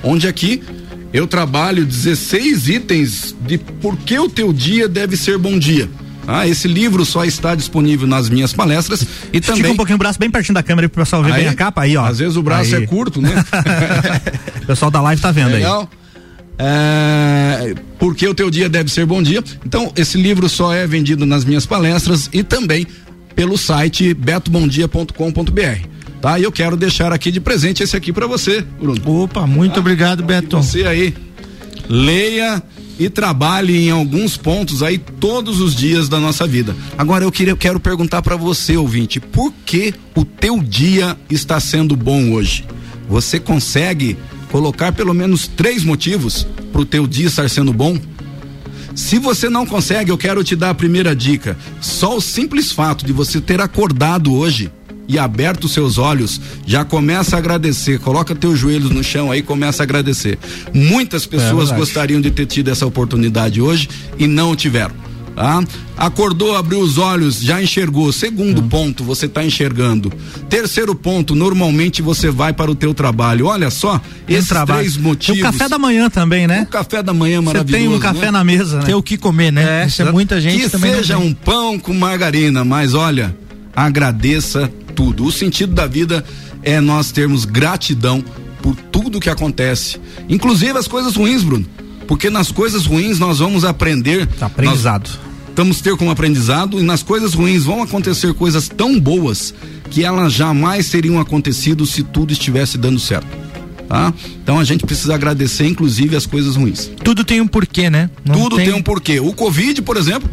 Onde 0.00 0.28
aqui 0.28 0.62
eu 1.12 1.26
trabalho 1.26 1.84
16 1.84 2.68
itens 2.68 3.34
de 3.44 3.58
por 3.58 3.96
que 3.96 4.16
o 4.16 4.28
teu 4.28 4.52
dia 4.52 4.88
deve 4.88 5.16
ser 5.16 5.38
bom 5.38 5.58
dia. 5.58 5.90
Ah, 6.26 6.46
esse 6.46 6.66
livro 6.66 7.04
só 7.04 7.24
está 7.24 7.54
disponível 7.54 8.06
nas 8.06 8.28
minhas 8.28 8.52
palestras 8.52 9.02
e 9.32 9.38
Estica 9.38 9.56
também. 9.56 9.72
um 9.72 9.76
pouquinho 9.76 9.96
o 9.96 9.98
braço 9.98 10.18
bem 10.18 10.30
pertinho 10.30 10.54
da 10.54 10.62
câmera 10.62 10.88
para 10.88 11.02
o 11.02 11.04
pessoal 11.04 11.22
ver 11.22 11.32
aí, 11.32 11.42
bem 11.42 11.48
a 11.48 11.54
capa 11.54 11.82
aí, 11.82 11.96
ó. 11.96 12.04
Às 12.04 12.18
vezes 12.18 12.36
o 12.36 12.42
braço 12.42 12.74
aí. 12.74 12.84
é 12.84 12.86
curto, 12.86 13.20
né? 13.20 13.30
o 14.62 14.66
pessoal 14.66 14.90
da 14.90 15.00
live 15.00 15.20
tá 15.20 15.30
vendo 15.30 15.52
Legal. 15.52 15.88
aí. 15.90 16.04
É, 16.56 17.74
porque 17.98 18.26
o 18.28 18.34
teu 18.34 18.50
dia 18.50 18.68
deve 18.68 18.90
ser 18.90 19.04
bom 19.04 19.22
dia. 19.22 19.42
Então, 19.66 19.92
esse 19.96 20.16
livro 20.16 20.48
só 20.48 20.72
é 20.72 20.86
vendido 20.86 21.26
nas 21.26 21.44
minhas 21.44 21.66
palestras 21.66 22.30
e 22.32 22.42
também 22.42 22.86
pelo 23.34 23.58
site 23.58 24.14
betobondia.com.br. 24.14 25.88
Tá? 26.20 26.38
E 26.38 26.44
eu 26.44 26.52
quero 26.52 26.76
deixar 26.76 27.12
aqui 27.12 27.30
de 27.30 27.40
presente 27.40 27.82
esse 27.82 27.96
aqui 27.96 28.12
para 28.12 28.26
você, 28.26 28.62
Bruno. 28.62 28.98
Opa, 29.04 29.46
muito 29.46 29.74
tá? 29.74 29.80
obrigado, 29.80 30.22
então, 30.22 30.26
Beto. 30.26 30.56
Você 30.62 30.84
aí 30.84 31.14
leia 31.88 32.62
e 32.98 33.08
trabalhe 33.08 33.76
em 33.76 33.90
alguns 33.90 34.36
pontos 34.36 34.82
aí 34.82 34.98
todos 34.98 35.60
os 35.60 35.74
dias 35.74 36.08
da 36.08 36.20
nossa 36.20 36.46
vida. 36.46 36.76
Agora 36.96 37.24
eu 37.24 37.32
queria, 37.32 37.56
quero 37.56 37.80
perguntar 37.80 38.22
para 38.22 38.36
você, 38.36 38.76
ouvinte, 38.76 39.20
por 39.20 39.52
que 39.64 39.94
o 40.14 40.24
teu 40.24 40.62
dia 40.62 41.16
está 41.28 41.58
sendo 41.58 41.96
bom 41.96 42.32
hoje? 42.32 42.64
Você 43.08 43.40
consegue 43.40 44.16
colocar 44.50 44.92
pelo 44.92 45.12
menos 45.12 45.48
três 45.48 45.84
motivos 45.84 46.46
para 46.72 46.80
o 46.80 46.86
teu 46.86 47.06
dia 47.06 47.26
estar 47.26 47.48
sendo 47.50 47.72
bom? 47.72 47.98
Se 48.94 49.18
você 49.18 49.48
não 49.48 49.66
consegue, 49.66 50.10
eu 50.10 50.18
quero 50.18 50.44
te 50.44 50.54
dar 50.54 50.70
a 50.70 50.74
primeira 50.74 51.16
dica. 51.16 51.58
Só 51.80 52.16
o 52.16 52.20
simples 52.20 52.70
fato 52.70 53.04
de 53.04 53.12
você 53.12 53.40
ter 53.40 53.60
acordado 53.60 54.32
hoje 54.32 54.70
e 55.08 55.18
aberto 55.18 55.68
seus 55.68 55.98
olhos, 55.98 56.40
já 56.66 56.84
começa 56.84 57.36
a 57.36 57.38
agradecer. 57.38 57.98
Coloca 57.98 58.34
teus 58.34 58.58
joelhos 58.58 58.90
no 58.90 59.04
chão 59.04 59.30
aí, 59.30 59.42
começa 59.42 59.82
a 59.82 59.84
agradecer. 59.84 60.38
Muitas 60.72 61.26
pessoas 61.26 61.70
é 61.70 61.76
gostariam 61.76 62.20
de 62.20 62.30
ter 62.30 62.46
tido 62.46 62.70
essa 62.70 62.86
oportunidade 62.86 63.60
hoje 63.60 63.88
e 64.18 64.26
não 64.26 64.54
tiveram. 64.56 65.04
Tá? 65.34 65.64
Acordou, 65.96 66.56
abriu 66.56 66.78
os 66.78 66.96
olhos, 66.96 67.40
já 67.40 67.60
enxergou. 67.60 68.12
Segundo 68.12 68.60
hum. 68.60 68.68
ponto, 68.68 69.02
você 69.02 69.26
está 69.26 69.44
enxergando. 69.44 70.12
Terceiro 70.48 70.94
ponto, 70.94 71.34
normalmente 71.34 72.00
você 72.00 72.30
vai 72.30 72.52
para 72.52 72.70
o 72.70 72.74
teu 72.74 72.94
trabalho. 72.94 73.46
Olha 73.46 73.68
só, 73.70 74.00
Tem 74.26 74.36
esses 74.36 74.48
trabalho. 74.48 74.80
três 74.80 74.96
motivos. 74.96 75.40
Tem 75.40 75.48
o 75.48 75.52
café 75.52 75.68
da 75.68 75.78
manhã 75.78 76.08
também, 76.08 76.46
né? 76.46 76.62
O 76.62 76.66
café 76.66 77.02
da 77.02 77.12
manhã 77.12 77.42
maravilhoso. 77.42 77.82
Você 77.82 77.88
tem 77.88 77.96
um 77.96 77.98
café 77.98 78.26
né? 78.26 78.30
na 78.30 78.44
mesa, 78.44 78.78
né? 78.78 78.84
Tem 78.84 78.94
o 78.94 79.02
que 79.02 79.16
comer, 79.16 79.52
né? 79.52 79.82
É, 79.82 79.86
Isso 79.86 80.02
é 80.02 80.12
muita 80.12 80.40
gente 80.40 80.64
que 80.64 80.70
também. 80.70 80.94
seja 80.94 81.18
um 81.18 81.34
pão 81.34 81.78
com 81.80 81.92
margarina, 81.92 82.64
mas 82.64 82.94
olha, 82.94 83.36
agradeça 83.74 84.70
tudo. 84.94 85.24
O 85.24 85.32
sentido 85.32 85.74
da 85.74 85.86
vida 85.86 86.24
é 86.62 86.80
nós 86.80 87.12
termos 87.12 87.44
gratidão 87.44 88.24
por 88.62 88.74
tudo 88.74 89.20
que 89.20 89.28
acontece, 89.28 90.00
inclusive 90.28 90.78
as 90.78 90.88
coisas 90.88 91.14
ruins, 91.14 91.42
Bruno. 91.42 91.66
Porque 92.06 92.30
nas 92.30 92.50
coisas 92.50 92.86
ruins 92.86 93.18
nós 93.18 93.38
vamos 93.38 93.64
aprender. 93.64 94.28
Aprendizado. 94.40 95.10
Vamos 95.56 95.80
ter 95.80 95.96
como 95.96 96.10
aprendizado 96.10 96.80
e 96.80 96.82
nas 96.82 97.02
coisas 97.02 97.34
ruins 97.34 97.64
vão 97.64 97.82
acontecer 97.82 98.34
coisas 98.34 98.68
tão 98.68 98.98
boas 98.98 99.54
que 99.90 100.04
elas 100.04 100.32
jamais 100.32 100.90
teriam 100.90 101.20
acontecido 101.20 101.86
se 101.86 102.02
tudo 102.02 102.32
estivesse 102.32 102.76
dando 102.76 102.98
certo. 102.98 103.26
Tá? 103.88 104.12
Então 104.42 104.58
a 104.58 104.64
gente 104.64 104.84
precisa 104.84 105.14
agradecer, 105.14 105.66
inclusive, 105.66 106.16
as 106.16 106.26
coisas 106.26 106.56
ruins. 106.56 106.90
Tudo 107.02 107.22
tem 107.22 107.40
um 107.40 107.46
porquê, 107.46 107.88
né? 107.88 108.10
Não 108.24 108.34
tudo 108.34 108.56
tem... 108.56 108.66
tem 108.66 108.74
um 108.74 108.82
porquê. 108.82 109.20
O 109.20 109.32
Covid, 109.32 109.82
por 109.82 109.96
exemplo, 109.96 110.28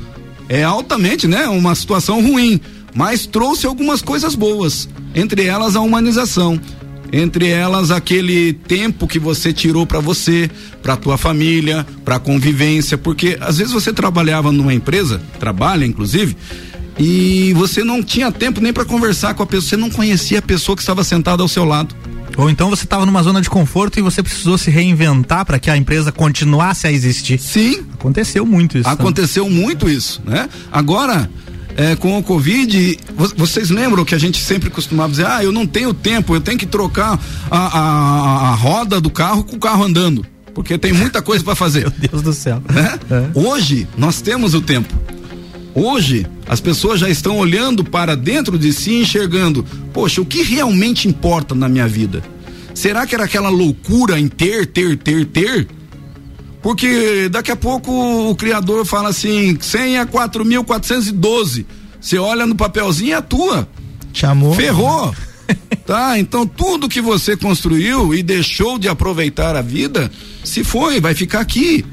é 0.49 0.63
altamente, 0.63 1.27
né? 1.27 1.47
Uma 1.47 1.75
situação 1.75 2.21
ruim, 2.21 2.59
mas 2.95 3.25
trouxe 3.25 3.65
algumas 3.65 4.01
coisas 4.01 4.35
boas, 4.35 4.87
entre 5.13 5.45
elas 5.45 5.75
a 5.75 5.81
humanização 5.81 6.59
entre 7.11 7.49
elas 7.49 7.91
aquele 7.91 8.53
tempo 8.53 9.05
que 9.05 9.19
você 9.19 9.51
tirou 9.51 9.85
para 9.85 9.99
você, 9.99 10.49
para 10.81 10.95
tua 10.95 11.17
família, 11.17 11.85
para 12.05 12.19
convivência, 12.19 12.97
porque 12.97 13.37
às 13.41 13.57
vezes 13.57 13.73
você 13.73 13.91
trabalhava 13.91 14.51
numa 14.51 14.73
empresa, 14.73 15.21
trabalha 15.39 15.85
inclusive, 15.85 16.37
e 16.97 17.53
você 17.53 17.83
não 17.83 18.01
tinha 18.01 18.31
tempo 18.31 18.61
nem 18.61 18.71
para 18.71 18.85
conversar 18.85 19.33
com 19.33 19.43
a 19.43 19.45
pessoa, 19.45 19.69
você 19.69 19.77
não 19.77 19.89
conhecia 19.89 20.39
a 20.39 20.41
pessoa 20.41 20.75
que 20.75 20.81
estava 20.81 21.03
sentada 21.03 21.41
ao 21.41 21.47
seu 21.47 21.65
lado. 21.65 21.95
Ou 22.37 22.49
então 22.49 22.69
você 22.69 22.85
estava 22.85 23.05
numa 23.05 23.21
zona 23.21 23.41
de 23.41 23.49
conforto 23.49 23.99
e 23.99 24.01
você 24.01 24.23
precisou 24.23 24.57
se 24.57 24.71
reinventar 24.71 25.45
para 25.45 25.59
que 25.59 25.69
a 25.69 25.75
empresa 25.75 26.13
continuasse 26.13 26.87
a 26.87 26.91
existir. 26.91 27.37
Sim. 27.37 27.83
Aconteceu 27.93 28.45
muito 28.45 28.77
isso. 28.77 28.87
Aconteceu 28.87 29.43
também. 29.43 29.59
muito 29.59 29.89
isso, 29.89 30.21
né? 30.25 30.47
Agora, 30.71 31.29
é, 31.77 31.95
com 31.95 32.17
o 32.17 32.23
Covid, 32.23 32.99
vocês 33.35 33.69
lembram 33.69 34.03
que 34.05 34.15
a 34.15 34.17
gente 34.17 34.37
sempre 34.37 34.69
costumava 34.69 35.11
dizer, 35.11 35.25
ah, 35.25 35.43
eu 35.43 35.51
não 35.51 35.65
tenho 35.65 35.93
tempo, 35.93 36.35
eu 36.35 36.41
tenho 36.41 36.57
que 36.57 36.65
trocar 36.65 37.19
a, 37.49 37.57
a, 37.57 38.49
a 38.49 38.55
roda 38.55 38.99
do 38.99 39.09
carro 39.09 39.43
com 39.43 39.55
o 39.55 39.59
carro 39.59 39.83
andando. 39.83 40.25
Porque 40.53 40.77
tem 40.77 40.91
muita 40.91 41.21
coisa 41.21 41.43
para 41.43 41.55
fazer. 41.55 41.81
Meu 41.99 42.09
Deus 42.09 42.21
do 42.21 42.33
céu. 42.33 42.61
Né? 42.69 42.99
É. 43.09 43.39
Hoje, 43.39 43.87
nós 43.97 44.21
temos 44.21 44.53
o 44.53 44.61
tempo. 44.61 44.93
Hoje, 45.73 46.27
as 46.49 46.59
pessoas 46.59 46.99
já 46.99 47.09
estão 47.09 47.37
olhando 47.37 47.83
para 47.83 48.15
dentro 48.15 48.59
de 48.59 48.73
si 48.73 48.95
enxergando, 48.95 49.65
poxa, 49.93 50.19
o 50.19 50.25
que 50.25 50.43
realmente 50.43 51.07
importa 51.07 51.55
na 51.55 51.69
minha 51.69 51.87
vida? 51.87 52.21
Será 52.73 53.05
que 53.07 53.15
era 53.15 53.23
aquela 53.23 53.49
loucura 53.49 54.19
em 54.19 54.27
ter, 54.27 54.65
ter, 54.65 54.97
ter, 54.97 55.25
ter? 55.25 55.67
Porque 56.61 57.27
daqui 57.29 57.51
a 57.51 57.55
pouco 57.55 57.91
o 58.29 58.35
criador 58.35 58.85
fala 58.85 59.09
assim, 59.09 59.57
senha 59.59 60.05
4.412. 60.05 61.65
Você 61.99 62.17
olha 62.17 62.45
no 62.45 62.55
papelzinho 62.55 63.15
é 63.15 63.21
tua. 63.21 63.67
Chamou. 64.13 64.53
Ferrou. 64.53 65.13
tá? 65.85 66.19
Então 66.19 66.45
tudo 66.45 66.89
que 66.89 67.01
você 67.01 67.35
construiu 67.35 68.13
e 68.13 68.21
deixou 68.21 68.77
de 68.77 68.87
aproveitar 68.87 69.55
a 69.55 69.61
vida, 69.61 70.11
se 70.43 70.63
foi, 70.63 71.01
vai 71.01 71.15
ficar 71.15 71.39
aqui. 71.39 71.83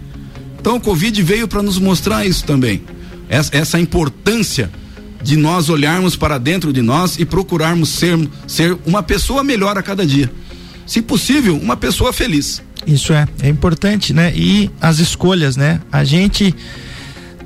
Então 0.60 0.76
o 0.76 0.80
Covid 0.80 1.22
veio 1.22 1.48
para 1.48 1.62
nos 1.62 1.78
mostrar 1.78 2.26
isso 2.26 2.44
também. 2.44 2.82
Essa, 3.28 3.56
essa 3.56 3.80
importância 3.80 4.70
de 5.22 5.36
nós 5.36 5.68
olharmos 5.68 6.14
para 6.14 6.38
dentro 6.38 6.72
de 6.72 6.82
nós 6.82 7.18
e 7.18 7.24
procurarmos 7.24 7.88
ser, 7.90 8.16
ser 8.46 8.76
uma 8.86 9.02
pessoa 9.02 9.42
melhor 9.42 9.76
a 9.78 9.82
cada 9.82 10.06
dia. 10.06 10.30
Se 10.86 11.02
possível, 11.02 11.56
uma 11.56 11.76
pessoa 11.76 12.12
feliz. 12.12 12.62
Isso 12.88 13.12
é, 13.12 13.28
é 13.42 13.48
importante, 13.48 14.14
né? 14.14 14.32
E 14.34 14.70
as 14.80 14.98
escolhas, 14.98 15.56
né? 15.56 15.80
A 15.92 16.04
gente 16.04 16.54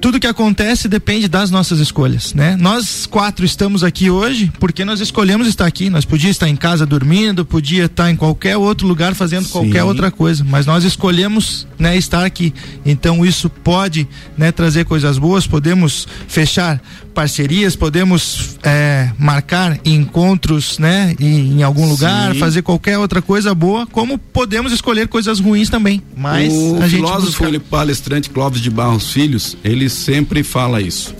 tudo 0.02 0.18
que 0.18 0.26
acontece 0.26 0.88
depende 0.88 1.28
das 1.28 1.49
nossas 1.49 1.78
escolhas, 1.78 2.34
né? 2.34 2.56
Nós 2.58 3.06
quatro 3.06 3.44
estamos 3.44 3.84
aqui 3.84 4.11
hoje 4.11 4.52
porque 4.58 4.84
nós 4.84 4.99
escolhemos 4.99 5.46
estar 5.46 5.64
aqui. 5.64 5.88
Nós 5.88 6.04
podíamos 6.04 6.34
estar 6.34 6.49
em 6.49 6.56
casa 6.56 6.84
dormindo, 6.84 7.44
podia 7.44 7.84
estar 7.84 8.11
em 8.11 8.16
qualquer 8.16 8.56
outro 8.56 8.84
lugar 8.84 9.14
fazendo 9.14 9.44
Sim. 9.44 9.52
qualquer 9.52 9.84
outra 9.84 10.11
coisa, 10.11 10.42
mas 10.42 10.66
nós 10.66 10.82
escolhemos, 10.82 11.68
né, 11.78 11.96
estar 11.96 12.25
aqui. 12.25 12.52
Então 12.84 13.25
isso 13.25 13.49
pode, 13.49 14.08
né, 14.37 14.50
trazer 14.50 14.87
coisas 14.87 15.18
boas. 15.18 15.46
Podemos 15.46 16.08
fechar 16.26 16.82
parcerias, 17.12 17.76
podemos 17.76 18.57
é, 18.62 19.11
marcar 19.19 19.78
encontros, 19.85 20.78
né, 20.78 21.14
em, 21.21 21.59
em 21.59 21.62
algum 21.62 21.88
lugar, 21.88 22.33
Sim. 22.33 22.38
fazer 22.38 22.62
qualquer 22.62 22.99
outra 22.99 23.23
coisa 23.23 23.54
boa, 23.54 23.87
como 23.87 24.19
podemos 24.19 24.73
escolher 24.73 25.09
coisas 25.09 25.38
ruins 25.38 25.69
também. 25.71 26.02
Mas 26.16 26.52
o 26.52 26.76
a 26.76 26.88
gente 26.88 26.97
filósofo 26.97 27.45
busca... 27.45 27.61
palestrante 27.61 28.31
Clóvis 28.31 28.61
de 28.61 28.71
Barros 28.71 29.12
Filhos, 29.12 29.57
ele 29.62 29.88
sempre 29.88 30.42
fala 30.42 30.81
isso. 30.81 31.14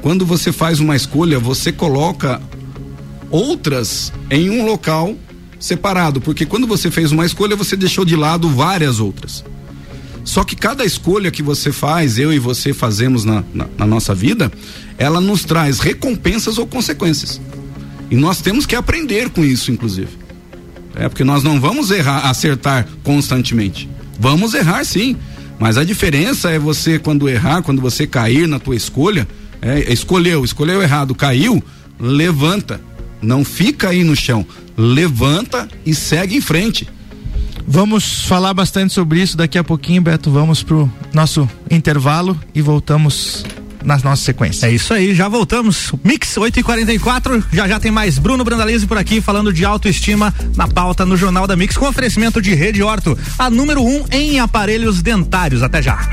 Quando 0.00 0.26
você 0.26 0.50
faz 0.50 0.80
uma 0.80 0.96
escolha, 0.96 1.38
você 1.38 1.70
coloca 1.70 2.40
outras 3.30 4.12
em 4.30 4.50
um 4.50 4.64
local 4.64 5.14
separado, 5.60 6.20
porque 6.20 6.44
quando 6.44 6.66
você 6.66 6.90
fez 6.90 7.12
uma 7.12 7.24
escolha, 7.24 7.54
você 7.54 7.76
deixou 7.76 8.04
de 8.04 8.16
lado 8.16 8.48
várias 8.48 8.98
outras. 8.98 9.44
Só 10.24 10.44
que 10.44 10.54
cada 10.54 10.84
escolha 10.84 11.30
que 11.30 11.42
você 11.42 11.72
faz, 11.72 12.18
eu 12.18 12.32
e 12.32 12.38
você 12.38 12.72
fazemos 12.72 13.24
na, 13.24 13.42
na, 13.52 13.66
na 13.76 13.86
nossa 13.86 14.14
vida, 14.14 14.52
ela 15.02 15.20
nos 15.20 15.44
traz 15.44 15.80
recompensas 15.80 16.58
ou 16.58 16.66
consequências. 16.66 17.40
E 18.08 18.14
nós 18.14 18.40
temos 18.40 18.66
que 18.66 18.76
aprender 18.76 19.30
com 19.30 19.44
isso, 19.44 19.72
inclusive. 19.72 20.10
É 20.94 21.08
porque 21.08 21.24
nós 21.24 21.42
não 21.42 21.60
vamos 21.60 21.90
errar, 21.90 22.28
acertar 22.28 22.86
constantemente. 23.02 23.88
Vamos 24.20 24.54
errar 24.54 24.84
sim, 24.84 25.16
mas 25.58 25.76
a 25.76 25.82
diferença 25.82 26.50
é 26.50 26.58
você 26.58 27.00
quando 27.00 27.28
errar, 27.28 27.62
quando 27.62 27.82
você 27.82 28.06
cair 28.06 28.46
na 28.46 28.60
tua 28.60 28.76
escolha, 28.76 29.26
é, 29.60 29.92
escolheu, 29.92 30.44
escolheu 30.44 30.80
errado, 30.80 31.16
caiu, 31.16 31.62
levanta. 31.98 32.80
Não 33.20 33.44
fica 33.44 33.88
aí 33.88 34.04
no 34.04 34.14
chão. 34.14 34.46
Levanta 34.76 35.68
e 35.84 35.94
segue 35.94 36.36
em 36.36 36.40
frente. 36.40 36.88
Vamos 37.66 38.22
falar 38.22 38.54
bastante 38.54 38.92
sobre 38.92 39.20
isso 39.20 39.36
daqui 39.36 39.58
a 39.58 39.64
pouquinho, 39.64 40.02
Beto. 40.02 40.30
Vamos 40.30 40.62
pro 40.62 40.90
nosso 41.12 41.48
intervalo 41.70 42.38
e 42.54 42.60
voltamos 42.60 43.44
nas 43.84 44.02
nossas 44.02 44.24
sequências. 44.24 44.62
É 44.64 44.70
isso 44.70 44.92
aí, 44.92 45.14
já 45.14 45.28
voltamos. 45.28 45.92
Mix 46.04 46.36
8 46.36 46.60
e 46.60 46.62
44 46.62 47.44
já 47.52 47.68
já 47.68 47.80
tem 47.80 47.90
mais 47.90 48.18
Bruno 48.18 48.44
Brandalize 48.44 48.86
por 48.86 48.98
aqui 48.98 49.20
falando 49.20 49.52
de 49.52 49.64
autoestima 49.64 50.34
na 50.56 50.68
pauta 50.68 51.06
no 51.06 51.16
Jornal 51.16 51.46
da 51.46 51.56
Mix 51.56 51.76
com 51.76 51.86
oferecimento 51.86 52.40
de 52.40 52.54
Rede 52.54 52.82
Horto, 52.82 53.18
a 53.38 53.50
número 53.50 53.82
1 53.82 53.86
um 53.86 54.04
em 54.10 54.40
aparelhos 54.40 55.02
dentários. 55.02 55.62
Até 55.62 55.82
já. 55.82 56.08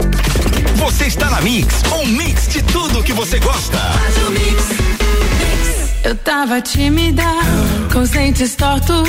Você 0.76 1.06
está 1.06 1.30
na 1.30 1.42
Mix, 1.42 1.68
um 1.94 2.06
mix 2.08 2.48
de 2.50 2.62
tudo 2.64 3.04
que 3.04 3.14
você 3.14 3.40
gosta. 3.40 3.78
Eu 6.04 6.16
tava 6.16 6.62
tímida, 6.62 7.24
com 7.92 8.00
os 8.00 8.10
dentes 8.10 8.56
tortos. 8.56 9.04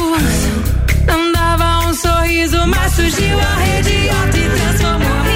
Não 1.07 1.33
dava 1.33 1.89
um 1.89 1.95
sorriso, 1.95 2.67
mas 2.67 2.93
surgiu 2.93 3.39
a 3.39 3.55
rede 3.55 3.91
e 3.91 4.51
transformou 4.59 5.30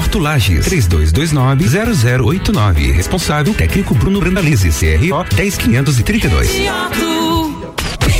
Horto 0.00 0.18
Lages, 0.18 0.66
3229-0089. 0.66 2.96
Responsável 2.96 3.52
técnico 3.52 3.94
Bruno 3.94 4.18
Brandalize, 4.18 4.70
CRO 4.70 5.22
10532. 5.24 7.39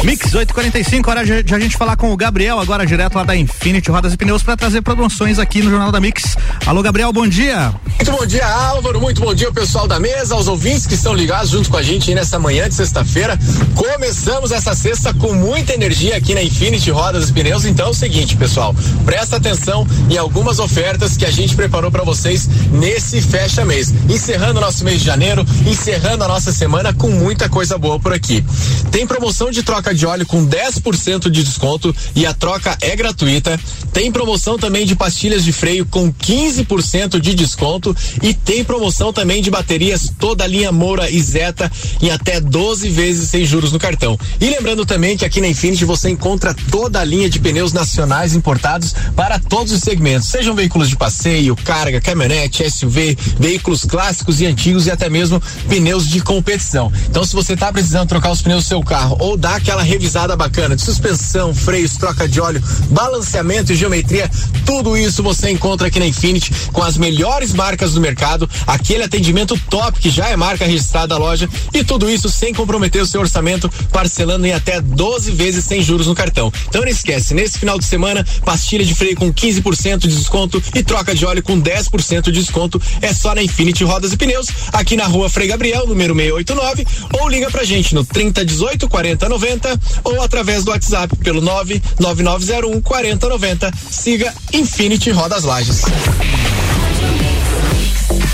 Mix 0.02 0.35
845, 0.35 1.11
hora 1.11 1.25
de, 1.25 1.54
a 1.54 1.59
gente 1.59 1.76
falar 1.76 1.95
com 1.95 2.11
o 2.11 2.16
Gabriel, 2.16 2.59
agora 2.59 2.87
direto 2.87 3.16
lá 3.16 3.23
da 3.23 3.37
Infinity 3.37 3.90
Rodas 3.90 4.14
e 4.14 4.16
Pneus, 4.16 4.42
para 4.42 4.57
trazer 4.57 4.80
promoções 4.80 5.38
aqui 5.38 5.62
no 5.62 5.71
Jornal 5.71 5.92
da 5.92 6.00
Mix. 6.00 6.38
Alô, 6.64 6.83
Gabriel, 6.83 7.12
bom 7.12 7.28
dia. 7.28 7.75
Muito 7.97 8.12
bom 8.12 8.25
dia, 8.25 8.47
Álvaro. 8.47 8.99
Muito 8.99 9.21
bom 9.21 9.35
dia, 9.35 9.49
ao 9.49 9.52
pessoal 9.52 9.87
da 9.87 10.00
mesa, 10.00 10.35
aos 10.35 10.49
ouvintes 10.49 10.87
que 10.87 10.95
estão 10.95 11.12
ligados 11.12 11.50
junto 11.50 11.69
com 11.69 11.76
a 11.76 11.83
gente 11.83 12.14
nessa 12.14 12.38
manhã 12.38 12.66
de 12.66 12.75
sexta-feira. 12.75 13.38
Começamos 13.75 14.52
essa 14.52 14.75
sexta 14.75 15.12
com 15.12 15.35
muita 15.35 15.75
energia 15.75 16.16
aqui 16.16 16.35
na 16.35 16.42
Infinity 16.42 16.90
Rodas 16.90 17.28
e 17.28 17.33
Pneus. 17.35 17.66
Então 17.66 17.88
é 17.88 17.90
o 17.90 17.95
seguinte, 17.95 18.37
pessoal, 18.37 18.75
presta 19.04 19.37
atenção 19.37 19.87
em 20.09 20.16
algumas 20.16 20.59
ofertas 20.59 21.14
que 21.14 21.26
a 21.26 21.30
gente 21.30 21.54
preparou 21.54 21.90
para 21.90 22.02
vocês 22.02 22.49
nesse 22.73 23.21
fecha 23.21 23.66
mês. 23.66 23.92
Encerrando 24.09 24.62
nosso 24.62 24.83
mês 24.83 25.00
de 25.00 25.04
janeiro, 25.04 25.45
encerrando 25.66 26.25
a 26.25 26.28
nossa 26.28 26.52
semana 26.52 26.95
com 26.95 27.11
muita 27.11 27.50
coisa 27.50 27.76
boa 27.76 28.00
por 28.00 28.14
aqui. 28.14 28.42
Tem 28.90 29.07
promoção 29.07 29.50
de 29.50 29.62
troca 29.62 29.89
troca 29.90 29.94
de 29.94 30.06
óleo 30.06 30.26
com 30.26 30.47
10% 30.47 31.30
de 31.30 31.42
desconto 31.42 31.94
e 32.14 32.26
a 32.26 32.32
troca 32.32 32.76
é 32.80 32.94
gratuita. 32.94 33.59
Tem 33.92 34.11
promoção 34.11 34.59
também 34.59 34.87
de 34.87 34.94
pastilhas 34.94 35.44
de 35.44 35.52
freio 35.52 35.85
com 35.87 36.12
15% 36.12 37.18
de 37.18 37.35
desconto 37.35 37.97
e 38.23 38.32
tem 38.32 38.64
promoção 38.64 39.12
também 39.12 39.42
de 39.42 39.50
baterias 39.50 40.12
toda 40.18 40.44
a 40.44 40.47
linha 40.47 40.70
Moura 40.70 41.11
e 41.11 41.20
Zeta 41.20 41.70
em 42.00 42.11
até 42.11 42.40
12 42.40 42.88
vezes 42.90 43.30
sem 43.30 43.44
juros 43.44 43.73
no 43.73 43.78
cartão. 43.78 44.18
E 44.40 44.49
lembrando 44.49 44.87
também 44.87 45.16
que 45.16 45.25
aqui 45.25 45.40
na 45.40 45.49
Infinity 45.49 45.85
você 45.85 46.11
encontra 46.11 46.54
toda 46.70 47.00
a 47.00 47.04
linha 47.04 47.28
de 47.28 47.40
pneus 47.40 47.73
nacionais 47.73 48.35
importados 48.35 48.94
para 49.16 49.38
todos 49.38 49.73
os 49.73 49.80
segmentos, 49.80 50.28
sejam 50.28 50.54
veículos 50.54 50.88
de 50.88 50.97
passeio, 50.97 51.56
carga, 51.56 52.00
caminhonete, 52.00 52.68
SUV, 52.70 53.16
veículos 53.38 53.85
clássicos 53.85 54.40
e 54.40 54.47
antigos 54.47 54.87
e 54.87 54.90
até 54.90 55.09
mesmo 55.09 55.42
pneus 55.68 56.09
de 56.09 56.20
competição. 56.20 56.92
Então, 57.09 57.25
se 57.25 57.35
você 57.35 57.54
está 57.54 57.73
precisando 57.73 58.09
trocar 58.09 58.30
os 58.30 58.42
pneus 58.42 58.64
do 58.64 58.68
seu 58.68 58.82
carro 58.82 59.16
ou 59.18 59.37
dar 59.37 59.56
aquela 59.56 59.79
revisada 59.82 60.37
bacana. 60.37 60.76
De 60.76 60.82
suspensão, 60.82 61.54
freios, 61.54 61.96
troca 61.96 62.28
de 62.28 62.40
óleo, 62.40 62.62
balanceamento 62.90 63.72
e 63.72 63.76
geometria, 63.76 64.30
tudo 64.64 64.96
isso 64.96 65.22
você 65.22 65.50
encontra 65.50 65.88
aqui 65.88 65.99
na 65.99 66.06
Infinity 66.06 66.52
com 66.72 66.82
as 66.82 66.96
melhores 66.96 67.52
marcas 67.52 67.94
do 67.94 68.00
mercado, 68.00 68.49
aquele 68.66 69.04
atendimento 69.04 69.58
top 69.68 69.99
que 69.99 70.10
já 70.10 70.28
é 70.28 70.37
marca 70.37 70.64
registrada 70.64 71.08
da 71.08 71.18
loja. 71.18 71.49
E 71.75 71.84
tudo 71.84 72.10
isso 72.10 72.28
sem 72.28 72.54
comprometer 72.54 73.02
o 73.02 73.06
seu 73.06 73.20
orçamento, 73.20 73.70
parcelando 73.92 74.46
em 74.46 74.52
até 74.52 74.80
12 74.80 75.30
vezes 75.32 75.64
sem 75.64 75.82
juros 75.82 76.06
no 76.06 76.14
cartão. 76.14 76.52
Então 76.68 76.82
não 76.82 76.88
esquece, 76.88 77.34
nesse 77.34 77.58
final 77.58 77.78
de 77.78 77.84
semana, 77.84 78.26
pastilha 78.44 78.84
de 78.84 78.94
freio 78.94 79.16
com 79.16 79.32
15% 79.32 79.99
de 79.99 80.16
desconto 80.16 80.62
e 80.75 80.82
troca 80.82 81.14
de 81.14 81.25
óleo 81.25 81.42
com 81.42 81.60
10% 81.60 82.25
de 82.25 82.32
desconto. 82.32 82.80
É 83.02 83.12
só 83.12 83.34
na 83.34 83.42
Infinity 83.42 83.84
Rodas 83.84 84.12
e 84.12 84.16
Pneus, 84.16 84.49
aqui 84.72 84.96
na 84.96 85.06
rua 85.06 85.28
Frei 85.28 85.49
Gabriel, 85.49 85.87
número 85.87 86.14
689, 86.14 86.87
ou 87.20 87.28
liga 87.28 87.50
pra 87.50 87.64
gente 87.64 87.94
no 87.94 88.04
3018 88.04 88.88
4090 88.88 89.70
ou 90.05 90.23
através 90.23 90.65
do 90.65 90.71
WhatsApp 90.71 91.17
pelo 91.17 91.41
99901 91.41 92.81
4090. 92.81 93.73
Siga 93.91 94.33
Infinity 94.53 95.11
Rodas 95.11 95.45
Lages. 95.45 95.83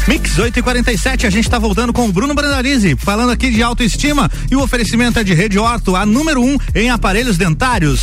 Mix 0.07 0.39
8 0.39 0.59
e 0.59 0.63
47 0.63 1.27
a 1.27 1.31
gente 1.31 1.45
está 1.45 1.59
voltando 1.59 1.93
com 1.93 2.07
o 2.07 2.13
Bruno 2.13 2.33
Brandalize, 2.33 2.95
falando 2.97 3.33
aqui 3.33 3.51
de 3.51 3.61
autoestima 3.61 4.31
e 4.51 4.55
o 4.55 4.63
oferecimento 4.63 5.19
é 5.19 5.25
de 5.25 5.35
Rede 5.35 5.59
Orto, 5.59 5.97
a 5.97 6.07
número 6.07 6.41
1 6.41 6.45
um 6.45 6.59
em 6.75 6.91
aparelhos 6.91 7.37
dentários. 7.37 8.01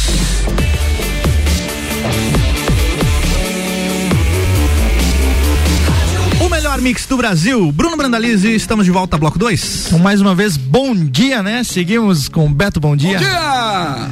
Melhor 6.74 6.82
mix 6.82 7.06
do 7.06 7.18
Brasil, 7.18 7.72
Bruno 7.72 7.96
Brandalize, 7.96 8.48
estamos 8.48 8.86
de 8.86 8.92
volta 8.92 9.18
bloco 9.18 9.38
2. 9.38 9.86
Então, 9.88 10.00
mais 10.00 10.22
uma 10.22 10.34
vez, 10.34 10.58
bom 10.58 10.96
dia, 10.96 11.44
né? 11.44 11.64
Seguimos 11.64 12.28
com 12.28 12.48
o 12.48 12.50
Beto, 12.50 12.80
bom 12.80 12.96
dia. 12.96 13.20
Bom 13.20 13.24
dia! 13.24 14.10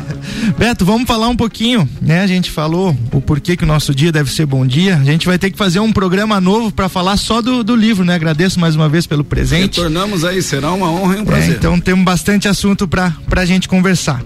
Beto, 0.58 0.86
vamos 0.86 1.08
falar 1.08 1.28
um 1.28 1.36
pouquinho, 1.36 1.90
né? 2.00 2.22
A 2.22 2.28
gente 2.28 2.52
falou 2.52 2.96
o 3.12 3.22
porquê 3.22 3.58
que 3.58 3.64
o 3.64 3.68
nosso 3.68 3.96
dia 3.96 4.12
deve 4.12 4.32
ser 4.32 4.46
bom 4.46 4.66
dia. 4.66 4.98
A 4.98 5.04
gente 5.04 5.26
vai 5.26 5.40
ter 5.40 5.50
que 5.50 5.58
fazer 5.58 5.80
um 5.80 5.92
programa 5.92 6.40
novo 6.40 6.72
para 6.72 6.88
falar 6.88 7.18
só 7.18 7.42
do, 7.42 7.64
do 7.64 7.76
livro, 7.76 8.06
né? 8.06 8.14
Agradeço 8.14 8.60
mais 8.60 8.76
uma 8.76 8.88
vez 8.88 9.08
pelo 9.08 9.24
presente. 9.24 9.78
Retornamos 9.78 10.24
aí, 10.24 10.42
será 10.42 10.72
uma 10.72 10.92
honra 10.92 11.18
e 11.18 11.20
um 11.22 11.26
prazer. 11.26 11.54
É, 11.54 11.58
então 11.58 11.80
temos 11.80 12.06
bastante 12.06 12.48
assunto 12.48 12.88
para 12.88 13.16
a 13.32 13.46
gente 13.46 13.68
conversar. 13.68 14.22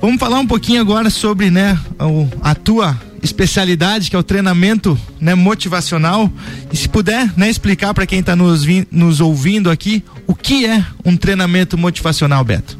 Vamos 0.00 0.18
falar 0.18 0.38
um 0.38 0.46
pouquinho 0.46 0.80
agora 0.80 1.10
sobre, 1.10 1.50
né, 1.50 1.78
o, 2.00 2.28
a 2.42 2.54
tua 2.54 2.98
especialidade, 3.26 4.08
que 4.08 4.16
é 4.16 4.18
o 4.18 4.22
treinamento 4.22 4.98
né, 5.20 5.34
motivacional. 5.34 6.32
E 6.72 6.76
se 6.76 6.88
puder 6.88 7.32
né, 7.36 7.50
explicar 7.50 7.92
para 7.92 8.06
quem 8.06 8.20
está 8.20 8.34
nos, 8.34 8.64
nos 8.90 9.20
ouvindo 9.20 9.70
aqui, 9.70 10.02
o 10.26 10.34
que 10.34 10.64
é 10.64 10.84
um 11.04 11.16
treinamento 11.16 11.76
motivacional, 11.76 12.42
Beto? 12.42 12.78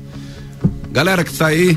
Galera 0.90 1.22
que 1.22 1.30
está 1.30 1.48
aí, 1.48 1.76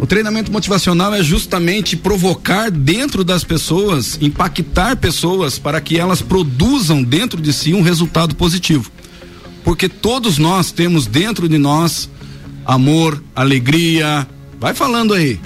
o 0.00 0.06
treinamento 0.06 0.50
motivacional 0.50 1.14
é 1.14 1.22
justamente 1.22 1.96
provocar 1.96 2.70
dentro 2.70 3.22
das 3.22 3.44
pessoas, 3.44 4.18
impactar 4.20 4.96
pessoas 4.96 5.58
para 5.58 5.80
que 5.80 5.98
elas 5.98 6.22
produzam 6.22 7.02
dentro 7.02 7.40
de 7.40 7.52
si 7.52 7.74
um 7.74 7.82
resultado 7.82 8.34
positivo. 8.34 8.90
Porque 9.62 9.88
todos 9.88 10.38
nós 10.38 10.72
temos 10.72 11.06
dentro 11.06 11.48
de 11.48 11.58
nós 11.58 12.08
amor, 12.64 13.22
alegria. 13.36 14.26
Vai 14.58 14.74
falando 14.74 15.12
aí. 15.12 15.38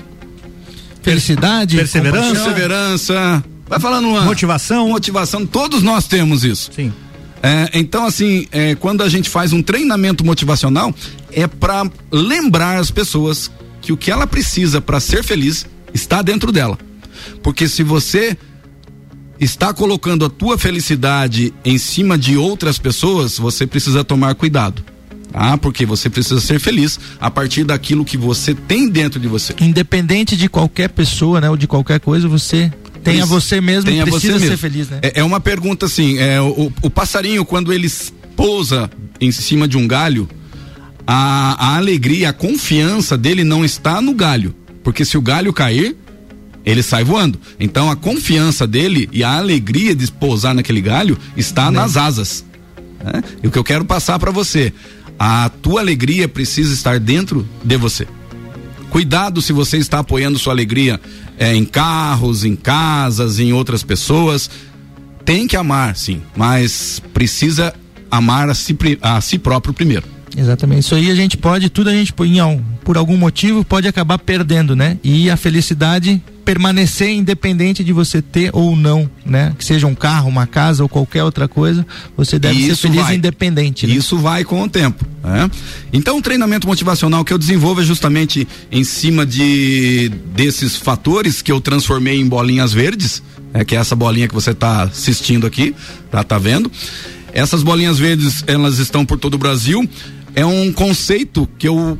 Felicidade, 1.05 1.77
Perseverança. 1.77 2.35
Perseverança. 2.35 3.45
Vai 3.69 3.79
falando, 3.79 4.09
Luan. 4.09 4.25
Motivação. 4.25 4.89
Motivação. 4.89 5.47
Todos 5.47 5.83
nós 5.83 6.07
temos 6.07 6.45
isso. 6.45 6.71
Sim. 6.75 6.93
É, 7.43 7.71
então, 7.75 8.07
assim, 8.07 8.47
é, 8.51 8.75
quando 8.75 9.03
a 9.03 9.09
gente 9.09 9.29
faz 9.29 9.53
um 9.53 9.63
treinamento 9.63 10.25
motivacional, 10.25 10.95
é 11.31 11.47
para 11.47 11.87
lembrar 12.11 12.79
as 12.79 12.91
pessoas 12.91 13.51
que 13.83 13.93
o 13.93 13.99
que 13.99 14.11
ela 14.11 14.27
precisa 14.27 14.81
para 14.81 14.99
ser 14.99 15.23
feliz 15.23 15.67
está 15.93 16.23
dentro 16.23 16.51
dela. 16.51 16.79
Porque 17.43 17.69
se 17.69 17.83
você 17.83 18.37
está 19.39 19.75
colocando 19.75 20.25
a 20.25 20.31
tua 20.31 20.57
felicidade 20.57 21.53
em 21.65 21.77
cima 21.77 22.17
de 22.17 22.37
outras 22.37 22.79
pessoas, 22.79 23.39
você 23.39 23.67
precisa 23.67 24.03
tomar 24.03 24.35
cuidado. 24.35 24.83
Tá? 25.35 25.59
Porque 25.59 25.85
você 25.85 26.09
precisa 26.09 26.41
ser 26.41 26.61
feliz 26.61 26.97
a 27.21 27.29
partir 27.29 27.65
daquilo 27.65 28.05
que 28.05 28.17
você 28.17 28.55
tem 28.55 28.89
dentro 28.89 29.19
de 29.19 29.27
você. 29.27 29.53
Independente 29.61 30.37
de 30.37 30.49
qualquer 30.49 30.89
pessoa, 30.91 31.41
né, 31.41 31.51
ou 31.51 31.57
de 31.57 31.67
qualquer 31.67 31.99
coisa, 31.99 32.29
você 32.29 32.73
tenha 33.03 33.19
Preci- 33.27 33.29
você 33.29 33.61
mesmo 33.61 33.91
tenha 33.91 34.05
precisa 34.07 34.35
você 34.35 34.39
ser 34.39 34.45
mesmo. 34.51 34.59
feliz, 34.59 34.89
né? 34.89 35.01
É, 35.03 35.21
é 35.21 35.25
uma 35.25 35.41
pergunta 35.41 35.87
assim: 35.87 36.19
é, 36.19 36.41
o, 36.41 36.73
o 36.81 36.89
passarinho, 36.89 37.45
quando 37.45 37.73
ele 37.73 37.91
pousa 38.37 38.89
em 39.21 39.33
cima 39.33 39.67
de 39.67 39.77
um 39.77 39.89
galho, 39.89 40.29
a, 41.05 41.73
a 41.73 41.77
alegria, 41.79 42.29
a 42.29 42.33
confiança 42.33 43.19
dele 43.19 43.43
não 43.43 43.65
está 43.65 44.01
no 44.01 44.15
galho. 44.15 44.55
Porque 44.85 45.05
se 45.05 45.19
o 45.19 45.21
galho 45.21 45.53
cair, 45.53 45.97
ele 46.65 46.81
sai 46.83 47.03
voando. 47.03 47.41
Então 47.59 47.91
a 47.91 47.97
confiança 47.97 48.69
dele 48.69 49.09
e 49.13 49.25
a 49.25 49.33
alegria 49.37 49.97
de 49.97 50.11
pousar 50.13 50.55
naquele 50.55 50.81
galho 50.81 51.19
está 51.37 51.73
nas 51.73 51.97
asas. 51.97 52.45
né? 53.03 53.21
E 53.43 53.49
o 53.49 53.51
que 53.51 53.59
eu 53.59 53.65
quero 53.65 53.85
passar 53.85 54.19
para 54.19 54.31
você, 54.31 54.73
a 55.19 55.49
tua 55.49 55.81
alegria 55.81 56.29
precisa 56.29 56.73
estar 56.73 56.99
dentro 56.99 57.47
de 57.63 57.77
você. 57.77 58.07
Cuidado 58.91 59.43
se 59.43 59.53
você 59.53 59.77
está 59.79 59.99
apoiando 59.99 60.39
sua 60.39 60.53
alegria 60.53 61.01
eh, 61.39 61.55
em 61.55 61.65
carros, 61.65 62.45
em 62.45 62.55
casas, 62.55 63.39
em 63.39 63.53
outras 63.53 63.83
pessoas. 63.83 64.49
Tem 65.25 65.47
que 65.47 65.57
amar, 65.57 65.97
sim, 65.97 66.23
mas 66.37 67.03
precisa 67.13 67.75
amar 68.11 68.49
a 68.49 68.55
si, 68.55 68.77
a 69.03 69.21
si 69.21 69.39
próprio 69.39 69.75
primeiro. 69.75 70.07
Exatamente. 70.37 70.81
Isso 70.81 70.95
aí 70.95 71.11
a 71.11 71.15
gente 71.15 71.37
pode, 71.37 71.69
tudo 71.69 71.91
a 71.91 71.93
gente 71.93 72.13
por 72.85 72.97
algum 72.97 73.17
motivo, 73.17 73.65
pode 73.65 73.87
acabar 73.89 74.19
perdendo, 74.19 74.75
né? 74.75 74.99
E 75.03 75.31
a 75.31 75.37
felicidade 75.37 76.23
permanecer 76.45 77.09
independente 77.09 77.83
de 77.83 77.93
você 77.93 78.21
ter 78.21 78.51
ou 78.53 78.77
não, 78.77 79.09
né? 79.25 79.55
Que 79.59 79.65
seja 79.65 79.87
um 79.87 79.95
carro, 79.95 80.29
uma 80.29 80.47
casa 80.47 80.83
ou 80.83 80.89
qualquer 80.89 81.25
outra 81.25 81.49
coisa, 81.49 81.87
você 82.17 82.39
deve 82.39 82.59
E 82.59 82.67
ser 82.67 82.73
isso 82.73 82.83
feliz 82.83 83.03
vai. 83.03 83.15
independente. 83.17 83.87
né? 83.87 83.95
Isso 83.95 84.19
vai 84.19 84.45
com 84.45 84.63
o 84.63 84.69
tempo. 84.69 85.07
né? 85.23 85.51
Então, 85.93 86.19
o 86.19 86.23
treinamento 86.23 86.67
motivacional 86.67 87.25
que 87.25 87.33
eu 87.33 87.39
desenvolvo 87.39 87.81
é 87.81 87.85
justamente 87.85 88.47
em 88.71 88.85
cima 88.85 89.25
de 89.25 90.11
desses 90.35 90.77
fatores 90.77 91.41
que 91.41 91.51
eu 91.51 91.61
transformei 91.61 92.21
em 92.21 92.27
bolinhas 92.29 92.73
verdes, 92.73 93.23
é 93.55 93.65
que 93.65 93.75
é 93.75 93.79
essa 93.79 93.97
bolinha 93.97 94.29
que 94.29 94.35
você 94.35 94.51
está 94.51 94.83
assistindo 94.83 95.47
aqui, 95.47 95.75
tá, 96.11 96.23
tá 96.23 96.37
vendo? 96.39 96.71
Essas 97.33 97.63
bolinhas 97.63 97.99
verdes, 97.99 98.45
elas 98.47 98.79
estão 98.79 99.05
por 99.05 99.19
todo 99.19 99.35
o 99.35 99.39
Brasil. 99.39 99.89
É 100.35 100.45
um 100.45 100.73
conceito 100.73 101.49
que 101.59 101.69
eu 101.69 101.99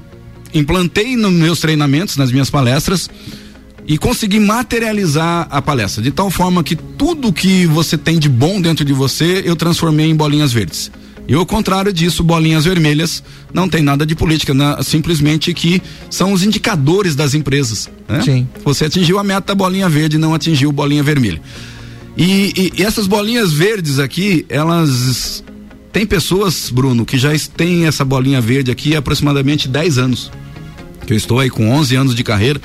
implantei 0.53 1.17
nos 1.17 1.33
meus 1.33 1.61
treinamentos, 1.61 2.17
nas 2.17 2.31
minhas 2.33 2.51
palestras 2.51 3.09
e 3.87 3.99
consegui 3.99 4.41
materializar 4.41 5.47
a 5.51 5.61
palestra 5.61 6.03
de 6.03 6.11
tal 6.11 6.31
forma 6.31 6.63
que 6.65 6.75
tudo 6.75 7.33
que 7.33 7.67
você 7.67 7.99
tem 7.99 8.19
de 8.19 8.29
bom 8.29 8.61
dentro 8.61 8.85
de 8.85 8.93
você 8.93 9.43
eu 9.45 9.55
transformei 9.57 10.07
em 10.11 10.17
bolinhas 10.17 10.53
verdes. 10.53 10.91
E 11.27 11.33
ao 11.35 11.47
contrário 11.47 11.91
disso, 11.93 12.23
bolinhas 12.23 12.65
vermelhas 12.67 13.23
não 13.53 13.67
tem 13.69 13.83
nada 13.83 14.05
de 14.05 14.15
política, 14.15 14.53
né? 14.53 14.77
simplesmente 14.83 15.55
que 15.55 15.81
são 16.11 16.33
os 16.35 16.43
indicadores 16.43 17.17
das 17.17 17.33
empresas. 17.35 17.89
Né? 18.09 18.21
Sim. 18.23 18.49
Você 18.65 18.85
atingiu 18.87 19.19
a 19.19 19.25
meta 19.25 19.55
bolinha 19.55 19.89
verde, 19.89 20.19
não 20.19 20.35
atingiu 20.35 20.71
bolinha 20.71 21.03
vermelha. 21.03 21.41
E, 22.17 22.53
e- 22.57 22.73
e 22.79 22.83
essas 22.83 23.07
bolinhas 23.07 23.53
verdes 23.53 23.99
aqui, 23.99 24.45
elas 24.51 25.43
tem 25.95 26.05
pessoas, 26.05 26.71
Bruno, 26.71 27.07
que 27.07 27.17
já 27.17 27.31
têm 27.57 27.87
essa 27.87 28.05
bolinha 28.05 28.41
verde 28.41 28.69
aqui 28.69 28.97
há 28.97 28.99
aproximadamente 28.99 29.69
10 29.69 29.97
anos. 29.97 30.29
Que 31.07 31.13
eu 31.13 31.17
estou 31.17 31.39
aí 31.39 31.49
com 31.49 31.71
11 31.71 31.95
anos 31.95 32.15
de 32.17 32.25
carreira. 32.25 32.61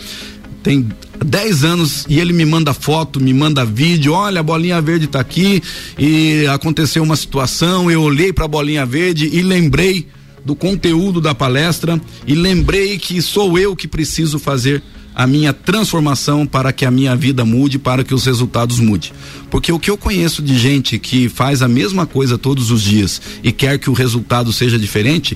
Tem 0.63 0.89
10 1.23 1.63
anos 1.63 2.05
e 2.09 2.19
ele 2.19 2.33
me 2.33 2.43
manda 2.43 2.73
foto, 2.73 3.19
me 3.19 3.31
manda 3.31 3.63
vídeo. 3.63 4.13
Olha, 4.13 4.39
a 4.39 4.43
bolinha 4.43 4.81
verde 4.81 5.05
tá 5.05 5.19
aqui 5.19 5.61
e 5.95 6.47
aconteceu 6.47 7.03
uma 7.03 7.15
situação. 7.15 7.91
Eu 7.91 8.01
olhei 8.01 8.33
para 8.33 8.45
a 8.45 8.47
bolinha 8.47 8.83
verde 8.83 9.29
e 9.31 9.43
lembrei 9.43 10.07
do 10.43 10.55
conteúdo 10.55 11.21
da 11.21 11.35
palestra 11.35 12.01
e 12.25 12.33
lembrei 12.33 12.97
que 12.97 13.21
sou 13.21 13.59
eu 13.59 13.75
que 13.75 13.87
preciso 13.87 14.39
fazer 14.39 14.81
a 15.19 15.27
minha 15.27 15.51
transformação 15.51 16.47
para 16.47 16.71
que 16.71 16.85
a 16.85 16.91
minha 16.91 17.13
vida 17.13 17.43
mude, 17.43 17.77
para 17.77 18.05
que 18.05 18.13
os 18.13 18.25
resultados 18.25 18.79
mudem. 18.79 19.11
Porque 19.51 19.69
o 19.69 19.77
que 19.77 19.91
eu 19.91 19.97
conheço 19.97 20.41
de 20.41 20.57
gente 20.57 20.97
que 20.97 21.27
faz 21.27 21.61
a 21.61 21.67
mesma 21.67 22.05
coisa 22.05 22.37
todos 22.37 22.71
os 22.71 22.81
dias 22.81 23.21
e 23.43 23.51
quer 23.51 23.77
que 23.77 23.89
o 23.89 23.93
resultado 23.93 24.53
seja 24.53 24.79
diferente, 24.79 25.35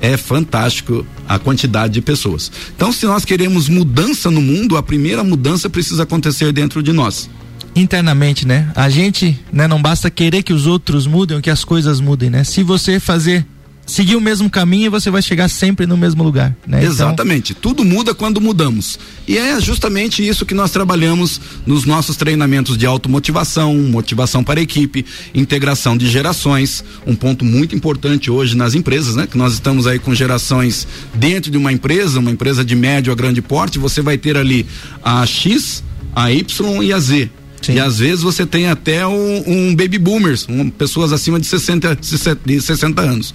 é 0.00 0.16
fantástico 0.16 1.04
a 1.28 1.36
quantidade 1.36 1.94
de 1.94 2.00
pessoas. 2.00 2.48
Então, 2.76 2.92
se 2.92 3.06
nós 3.06 3.24
queremos 3.24 3.68
mudança 3.68 4.30
no 4.30 4.40
mundo, 4.40 4.76
a 4.76 4.84
primeira 4.84 5.24
mudança 5.24 5.68
precisa 5.68 6.04
acontecer 6.04 6.52
dentro 6.52 6.80
de 6.80 6.92
nós. 6.92 7.28
Internamente, 7.74 8.46
né? 8.46 8.70
A 8.76 8.88
gente, 8.88 9.36
né, 9.52 9.66
não 9.66 9.82
basta 9.82 10.08
querer 10.12 10.44
que 10.44 10.52
os 10.52 10.64
outros 10.64 11.08
mudem, 11.08 11.40
que 11.40 11.50
as 11.50 11.64
coisas 11.64 12.00
mudem, 12.00 12.30
né? 12.30 12.44
Se 12.44 12.62
você 12.62 13.00
fazer 13.00 13.44
seguir 13.88 14.16
o 14.16 14.20
mesmo 14.20 14.48
caminho, 14.48 14.90
você 14.90 15.10
vai 15.10 15.22
chegar 15.22 15.48
sempre 15.48 15.86
no 15.86 15.96
mesmo 15.96 16.22
lugar. 16.22 16.54
Né? 16.66 16.84
Exatamente. 16.84 17.52
Então... 17.52 17.72
Tudo 17.72 17.84
muda 17.84 18.14
quando 18.14 18.40
mudamos. 18.40 18.98
E 19.26 19.36
é 19.36 19.60
justamente 19.60 20.26
isso 20.26 20.46
que 20.46 20.54
nós 20.54 20.70
trabalhamos 20.70 21.40
nos 21.66 21.84
nossos 21.84 22.16
treinamentos 22.16 22.76
de 22.76 22.86
automotivação, 22.86 23.74
motivação 23.74 24.44
para 24.44 24.60
a 24.60 24.62
equipe, 24.62 25.04
integração 25.34 25.96
de 25.96 26.08
gerações. 26.08 26.84
Um 27.06 27.16
ponto 27.16 27.44
muito 27.44 27.74
importante 27.74 28.30
hoje 28.30 28.56
nas 28.56 28.74
empresas, 28.74 29.16
né? 29.16 29.26
Que 29.26 29.38
nós 29.38 29.54
estamos 29.54 29.86
aí 29.86 29.98
com 29.98 30.14
gerações 30.14 30.86
dentro 31.14 31.50
de 31.50 31.56
uma 31.56 31.72
empresa, 31.72 32.20
uma 32.20 32.30
empresa 32.30 32.64
de 32.64 32.76
médio 32.76 33.12
a 33.12 33.16
grande 33.16 33.40
porte, 33.40 33.78
você 33.78 34.02
vai 34.02 34.18
ter 34.18 34.36
ali 34.36 34.66
a 35.02 35.24
X, 35.24 35.82
a 36.14 36.30
Y 36.30 36.82
e 36.82 36.92
a 36.92 36.98
Z. 36.98 37.30
Sim. 37.62 37.74
E 37.74 37.80
às 37.80 37.98
vezes 37.98 38.22
você 38.22 38.46
tem 38.46 38.68
até 38.68 39.06
um, 39.06 39.42
um 39.46 39.74
baby 39.74 39.98
boomers, 39.98 40.46
um, 40.48 40.70
pessoas 40.70 41.12
acima 41.12 41.40
de 41.40 41.46
60, 41.46 41.98
de 42.44 42.60
60 42.60 43.02
anos. 43.02 43.34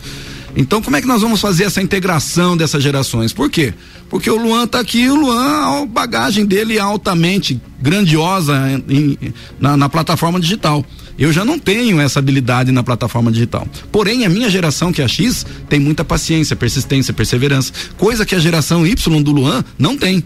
Então, 0.55 0.81
como 0.81 0.95
é 0.95 1.01
que 1.01 1.07
nós 1.07 1.21
vamos 1.21 1.41
fazer 1.41 1.63
essa 1.63 1.81
integração 1.81 2.55
dessas 2.55 2.83
gerações? 2.83 3.33
Por 3.33 3.49
quê? 3.49 3.73
Porque 4.09 4.29
o 4.29 4.37
Luan 4.37 4.65
está 4.65 4.79
aqui, 4.79 5.09
o 5.09 5.15
Luan, 5.15 5.81
a 5.81 5.85
bagagem 5.85 6.45
dele 6.45 6.77
é 6.77 6.79
altamente 6.79 7.59
grandiosa 7.81 8.53
em, 8.87 9.17
na, 9.59 9.75
na 9.75 9.89
plataforma 9.89 10.39
digital. 10.39 10.85
Eu 11.17 11.31
já 11.33 11.43
não 11.43 11.57
tenho 11.57 11.99
essa 11.99 12.19
habilidade 12.19 12.71
na 12.71 12.83
plataforma 12.83 13.31
digital. 13.31 13.67
Porém, 13.91 14.25
a 14.25 14.29
minha 14.29 14.49
geração, 14.49 14.91
que 14.91 15.01
é 15.01 15.05
a 15.05 15.07
X, 15.07 15.45
tem 15.67 15.79
muita 15.79 16.03
paciência, 16.03 16.55
persistência, 16.55 17.13
perseverança, 17.13 17.73
coisa 17.97 18.25
que 18.25 18.35
a 18.35 18.39
geração 18.39 18.85
Y 18.85 19.23
do 19.23 19.31
Luan 19.31 19.63
não 19.77 19.97
tem. 19.97 20.23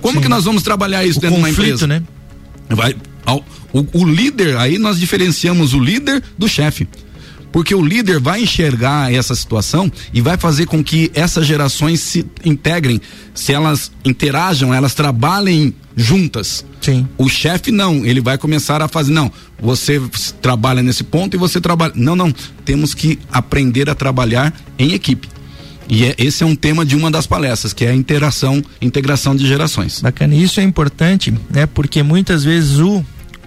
Como 0.00 0.14
Sim. 0.14 0.22
que 0.22 0.28
nós 0.28 0.44
vamos 0.44 0.62
trabalhar 0.62 1.04
isso 1.04 1.18
o 1.18 1.22
dentro 1.22 1.36
conflito, 1.36 1.54
de 1.54 1.60
uma 1.60 1.66
empresa? 1.68 1.86
né? 1.86 2.02
Vai, 2.68 2.96
ao, 3.24 3.44
o, 3.72 4.00
o 4.00 4.04
líder, 4.04 4.56
aí 4.56 4.78
nós 4.78 4.98
diferenciamos 4.98 5.74
o 5.74 5.78
líder 5.78 6.22
do 6.36 6.48
chefe 6.48 6.88
porque 7.54 7.72
o 7.72 7.80
líder 7.80 8.18
vai 8.18 8.42
enxergar 8.42 9.14
essa 9.14 9.32
situação 9.32 9.88
e 10.12 10.20
vai 10.20 10.36
fazer 10.36 10.66
com 10.66 10.82
que 10.82 11.12
essas 11.14 11.46
gerações 11.46 12.00
se 12.00 12.26
integrem, 12.44 13.00
se 13.32 13.52
elas 13.52 13.92
interajam, 14.04 14.74
elas 14.74 14.92
trabalhem 14.92 15.72
juntas. 15.94 16.66
Sim. 16.80 17.06
O 17.16 17.28
chefe 17.28 17.70
não, 17.70 18.04
ele 18.04 18.20
vai 18.20 18.36
começar 18.36 18.82
a 18.82 18.88
fazer, 18.88 19.12
não, 19.12 19.30
você 19.56 20.02
trabalha 20.42 20.82
nesse 20.82 21.04
ponto 21.04 21.36
e 21.36 21.38
você 21.38 21.60
trabalha. 21.60 21.92
Não, 21.94 22.16
não, 22.16 22.34
temos 22.64 22.92
que 22.92 23.20
aprender 23.30 23.88
a 23.88 23.94
trabalhar 23.94 24.52
em 24.76 24.92
equipe. 24.92 25.28
E 25.88 26.06
é, 26.06 26.14
esse 26.18 26.42
é 26.42 26.46
um 26.46 26.56
tema 26.56 26.84
de 26.84 26.96
uma 26.96 27.08
das 27.08 27.24
palestras, 27.24 27.72
que 27.72 27.84
é 27.84 27.90
a 27.90 27.94
interação, 27.94 28.64
integração 28.82 29.36
de 29.36 29.46
gerações. 29.46 30.00
Bacana. 30.00 30.34
Isso 30.34 30.58
é 30.58 30.64
importante, 30.64 31.32
né? 31.48 31.66
Porque 31.66 32.02
muitas 32.02 32.42
vezes 32.42 32.80
o 32.80 33.04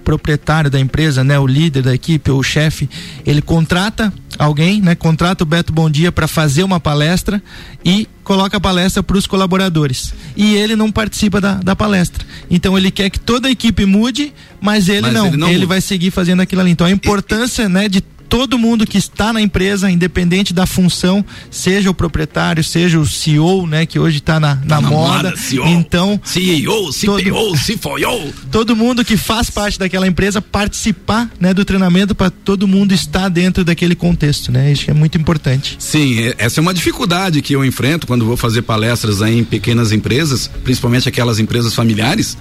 proprietário 0.07 0.71
da 0.71 0.79
empresa, 0.79 1.21
né, 1.21 1.37
o 1.37 1.45
líder 1.45 1.83
da 1.83 1.93
equipe 1.93 2.31
ou 2.31 2.39
o 2.39 2.43
chefe, 2.43 2.89
ele 3.25 3.41
contrata 3.41 4.13
alguém, 4.39 4.79
né, 4.79 4.95
contrata 4.95 5.43
o 5.43 5.45
Beto 5.45 5.73
Bom 5.73 5.89
Dia 5.89 6.13
para 6.13 6.29
fazer 6.29 6.63
uma 6.63 6.79
palestra 6.79 7.43
e 7.83 8.07
coloca 8.23 8.55
a 8.55 8.59
palestra 8.59 9.03
para 9.03 9.17
os 9.17 9.27
colaboradores. 9.27 10.13
E 10.37 10.55
ele 10.55 10.77
não 10.77 10.93
participa 10.93 11.41
da, 11.41 11.55
da 11.55 11.75
palestra. 11.75 12.25
Então 12.49 12.77
ele 12.77 12.89
quer 12.89 13.09
que 13.09 13.19
toda 13.19 13.49
a 13.49 13.51
equipe 13.51 13.85
mude, 13.85 14.33
mas 14.61 14.87
ele 14.87 15.01
mas 15.01 15.13
não. 15.13 15.27
Ele, 15.27 15.35
não 15.35 15.49
ele 15.49 15.65
vai 15.65 15.81
seguir 15.81 16.09
fazendo 16.09 16.41
aquilo 16.41 16.61
ali. 16.61 16.71
Então 16.71 16.87
a 16.87 16.91
importância, 16.91 17.63
e, 17.63 17.67
né, 17.67 17.89
de 17.89 18.01
todo 18.29 18.57
mundo 18.57 18.85
que 18.85 18.97
está 18.97 19.31
na 19.31 19.41
empresa, 19.41 19.89
independente 19.89 20.53
da 20.53 20.65
função, 20.65 21.23
seja 21.49 21.89
o 21.89 21.93
proprietário, 21.93 22.63
seja 22.63 22.99
o 22.99 23.05
CEO, 23.05 23.67
né, 23.67 23.85
que 23.85 23.99
hoje 23.99 24.17
está 24.17 24.39
na, 24.39 24.55
na, 24.55 24.81
na, 24.81 24.81
moda. 24.81 25.29
moda 25.29 25.37
CEO, 25.37 25.67
então, 25.67 26.19
CEO, 26.23 26.91
CPO, 26.91 27.53
CFO. 27.53 28.33
Todo 28.51 28.75
mundo 28.75 29.03
que 29.03 29.17
faz 29.17 29.49
parte 29.49 29.79
daquela 29.79 30.07
empresa 30.07 30.41
participar, 30.41 31.29
né, 31.39 31.53
do 31.53 31.63
treinamento 31.63 32.13
para 32.13 32.29
todo 32.29 32.67
mundo 32.67 32.93
estar 32.93 33.29
dentro 33.29 33.63
daquele 33.63 33.95
contexto, 33.95 34.51
né? 34.51 34.71
Isso 34.71 34.89
é 34.89 34.93
muito 34.93 35.17
importante. 35.17 35.75
Sim, 35.79 36.33
essa 36.37 36.59
é 36.59 36.61
uma 36.61 36.73
dificuldade 36.73 37.41
que 37.41 37.53
eu 37.53 37.63
enfrento 37.63 38.07
quando 38.07 38.25
vou 38.25 38.37
fazer 38.37 38.61
palestras 38.61 39.21
em 39.21 39.43
pequenas 39.43 39.91
empresas, 39.91 40.49
principalmente 40.63 41.07
aquelas 41.07 41.39
empresas 41.39 41.73
familiares 41.73 42.37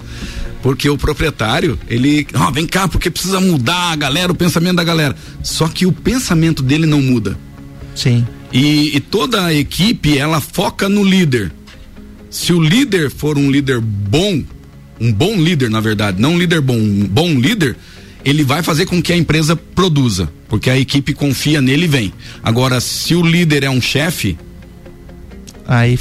porque 0.61 0.89
o 0.89 0.97
proprietário, 0.97 1.79
ele, 1.87 2.27
ó, 2.33 2.47
oh, 2.47 2.51
vem 2.51 2.65
cá, 2.65 2.87
porque 2.87 3.09
precisa 3.09 3.39
mudar 3.39 3.91
a 3.91 3.95
galera, 3.95 4.31
o 4.31 4.35
pensamento 4.35 4.77
da 4.77 4.83
galera. 4.83 5.15
Só 5.43 5.67
que 5.67 5.85
o 5.85 5.91
pensamento 5.91 6.63
dele 6.63 6.85
não 6.85 7.01
muda. 7.01 7.37
Sim. 7.95 8.25
E, 8.51 8.95
e 8.95 8.99
toda 8.99 9.45
a 9.45 9.53
equipe, 9.53 10.17
ela 10.17 10.41
foca 10.41 10.89
no 10.89 11.03
líder. 11.03 11.51
Se 12.29 12.53
o 12.53 12.61
líder 12.61 13.09
for 13.09 13.37
um 13.37 13.49
líder 13.49 13.79
bom, 13.79 14.43
um 14.99 15.11
bom 15.11 15.35
líder, 15.35 15.69
na 15.69 15.79
verdade, 15.79 16.21
não 16.21 16.33
um 16.33 16.37
líder 16.37 16.61
bom, 16.61 16.77
um 16.77 17.07
bom 17.07 17.29
líder, 17.39 17.75
ele 18.25 18.43
vai 18.43 18.61
fazer 18.61 18.85
com 18.85 19.01
que 19.01 19.13
a 19.13 19.17
empresa 19.17 19.55
produza, 19.55 20.31
porque 20.49 20.69
a 20.69 20.77
equipe 20.77 21.13
confia 21.13 21.61
nele 21.61 21.85
e 21.85 21.87
vem. 21.87 22.13
Agora, 22.43 22.81
se 22.81 23.15
o 23.15 23.21
líder 23.21 23.63
é 23.63 23.69
um 23.69 23.81
chefe, 23.81 24.37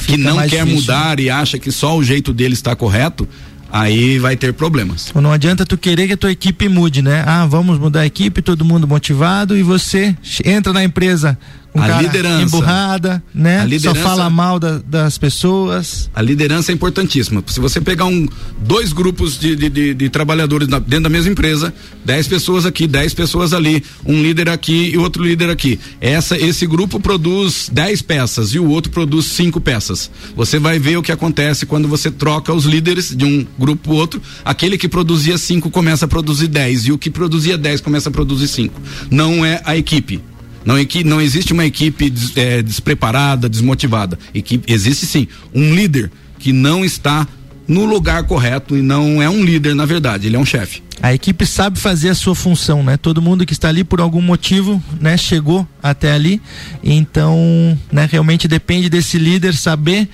que 0.07 0.17
não 0.17 0.39
quer 0.39 0.65
difícil. 0.65 0.75
mudar 0.75 1.21
e 1.21 1.29
acha 1.29 1.59
que 1.59 1.71
só 1.71 1.97
o 1.97 2.03
jeito 2.03 2.33
dele 2.33 2.55
está 2.55 2.75
correto, 2.75 3.29
aí 3.71 4.19
vai 4.19 4.37
ter 4.37 4.53
problemas. 4.53 5.13
Não 5.15 5.33
adianta 5.33 5.65
tu 5.65 5.77
querer 5.77 6.07
que 6.07 6.13
a 6.15 6.17
tua 6.17 6.33
equipe 6.33 6.69
mude, 6.69 7.03
né? 7.03 7.25
Ah, 7.27 7.47
vamos 7.47 7.79
mudar 7.79 8.01
a 8.01 8.07
equipe, 8.07 8.43
todo 8.43 8.65
mundo 8.65 8.87
motivado 8.87 9.57
e 9.57 9.63
você 9.63 10.17
entra 10.45 10.73
na 10.73 10.85
empresa 10.85 11.39
com 11.77 11.83
a 11.83 12.03
liderança 12.03 12.43
emburrada, 12.43 13.23
né? 13.35 13.61
A 13.61 13.65
liderança, 13.65 14.01
Só 14.01 14.09
fala 14.09 14.31
mal 14.31 14.59
da, 14.59 14.79
das 14.79 15.19
pessoas. 15.19 16.11
A 16.15 16.23
liderança 16.23 16.73
é 16.73 16.75
importantíssima. 16.75 17.43
Se 17.47 17.61
você 17.61 17.81
pegar 17.81 18.07
um, 18.07 18.27
dois 18.61 18.93
grupos 18.93 19.39
de, 19.39 19.55
de, 19.55 19.69
de, 19.69 19.95
de 19.95 20.09
trabalhadores 20.09 20.69
na, 20.69 20.79
dentro 20.79 21.05
da 21.05 21.09
mesma 21.09 21.31
empresa, 21.31 21.73
dez 22.05 22.27
pessoas 22.27 22.67
aqui, 22.67 22.87
dez 22.87 23.13
pessoas 23.13 23.53
ali, 23.53 23.83
um 24.05 24.23
líder 24.23 24.49
aqui 24.49 24.91
e 24.93 24.99
outro 24.99 25.23
líder 25.23 25.51
aqui. 25.51 25.79
Essa, 26.01 26.37
esse 26.39 26.67
grupo 26.67 26.99
produz 26.99 27.71
dez 27.73 28.03
peças 28.03 28.55
e 28.55 28.59
o 28.59 28.69
outro 28.69 28.91
produz 28.91 29.27
cinco 29.27 29.61
peças. 29.61 30.11
Você 30.35 30.59
vai 30.59 30.79
ver 30.79 30.97
o 30.97 31.03
que 31.03 31.13
acontece 31.13 31.67
quando 31.67 31.89
você 31.89 32.11
troca 32.11 32.53
os 32.53 32.65
líderes 32.65 33.15
de 33.15 33.25
um 33.25 33.47
grupo 33.59 33.85
para 33.85 33.93
outro. 33.93 34.23
Aquele 34.45 34.79
que 34.79 34.89
produzia 34.89 35.37
cinco 35.39 35.71
começa 35.71 36.07
a 36.07 36.09
produzir 36.09 36.49
dez 36.49 36.87
e 36.87 36.93
o 36.93 36.99
que 36.99 37.11
produzia 37.11 37.59
dez 37.59 37.81
começa 37.81 38.09
a 38.09 38.13
produzir 38.13 38.49
cinco. 38.49 38.81
Não 39.11 39.45
é 39.45 39.61
a 39.65 39.77
equipe 39.77 40.23
não, 40.67 40.75
não 41.05 41.21
existe 41.21 41.53
uma 41.53 41.65
equipe 41.65 42.13
é, 42.35 42.61
despreparada, 42.61 43.49
desmotivada. 43.49 44.19
Equipe, 44.35 44.71
existe 44.71 45.07
sim 45.07 45.29
um 45.55 45.73
líder 45.73 46.11
que 46.41 46.53
não 46.53 46.85
está 46.85 47.27
no 47.69 47.85
lugar 47.85 48.25
correto 48.25 48.77
e 48.77 48.83
não 48.83 49.23
é 49.23 49.29
um 49.29 49.45
líder, 49.45 49.75
na 49.75 49.85
verdade, 49.85 50.27
ele 50.27 50.37
é 50.37 50.39
um 50.39 50.45
chefe. 50.45 50.83
A 51.03 51.13
equipe 51.13 51.45
sabe 51.45 51.79
fazer 51.79 52.09
a 52.09 52.15
sua 52.15 52.35
função, 52.35 52.83
né? 52.83 52.97
Todo 52.97 53.21
mundo 53.21 53.45
que 53.45 53.53
está 53.53 53.69
ali 53.69 53.85
por 53.85 54.01
algum 54.01 54.23
motivo, 54.23 54.83
né, 55.01 55.17
chegou 55.17 55.67
até 55.83 56.13
ali. 56.13 56.41
Então, 56.83 57.79
né, 57.93 58.09
realmente 58.11 58.49
depende 58.49 58.89
desse 58.89 59.19
líder 59.19 59.55
saber 59.55 60.09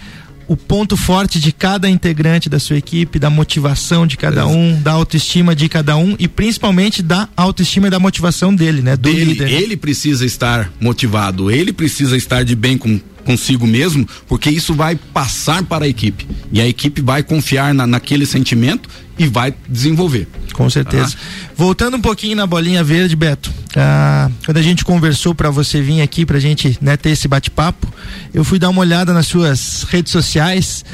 o 0.48 0.56
ponto 0.56 0.96
forte 0.96 1.40
de 1.40 1.52
cada 1.52 1.88
integrante 1.88 2.48
da 2.48 2.58
sua 2.58 2.76
equipe, 2.76 3.18
da 3.18 3.30
motivação 3.30 4.06
de 4.06 4.16
cada 4.16 4.46
um, 4.46 4.80
da 4.80 4.92
autoestima 4.92 5.54
de 5.54 5.68
cada 5.68 5.96
um 5.96 6.16
e 6.18 6.28
principalmente 6.28 7.02
da 7.02 7.28
autoestima 7.36 7.86
e 7.86 7.90
da 7.90 7.98
motivação 7.98 8.54
dele, 8.54 8.82
né? 8.82 8.96
Do 8.96 9.02
dele, 9.02 9.24
líder. 9.24 9.50
Ele 9.50 9.76
precisa 9.76 10.26
estar 10.26 10.70
motivado, 10.80 11.50
ele 11.50 11.72
precisa 11.72 12.16
estar 12.16 12.44
de 12.44 12.54
bem 12.54 12.76
com 12.76 13.00
consigo 13.22 13.66
mesmo, 13.66 14.06
porque 14.26 14.50
isso 14.50 14.74
vai 14.74 14.96
passar 14.96 15.62
para 15.62 15.84
a 15.84 15.88
equipe 15.88 16.26
e 16.52 16.60
a 16.60 16.66
equipe 16.66 17.00
vai 17.00 17.22
confiar 17.22 17.72
na, 17.72 17.86
naquele 17.86 18.26
sentimento 18.26 18.88
e 19.22 19.28
vai 19.28 19.54
desenvolver. 19.68 20.26
Com 20.52 20.68
certeza. 20.68 21.16
Ah. 21.16 21.52
Voltando 21.56 21.96
um 21.96 22.00
pouquinho 22.00 22.36
na 22.36 22.46
bolinha 22.46 22.82
verde, 22.82 23.14
Beto, 23.14 23.52
ah, 23.76 24.28
quando 24.44 24.56
a 24.56 24.62
gente 24.62 24.84
conversou 24.84 25.32
para 25.32 25.48
você 25.48 25.80
vir 25.80 26.02
aqui 26.02 26.26
para 26.26 26.38
a 26.38 26.40
gente 26.40 26.76
né, 26.80 26.96
ter 26.96 27.10
esse 27.10 27.28
bate-papo, 27.28 27.86
eu 28.34 28.44
fui 28.44 28.58
dar 28.58 28.68
uma 28.68 28.80
olhada 28.80 29.12
nas 29.12 29.28
suas 29.28 29.84
redes 29.84 30.10
sociais 30.10 30.84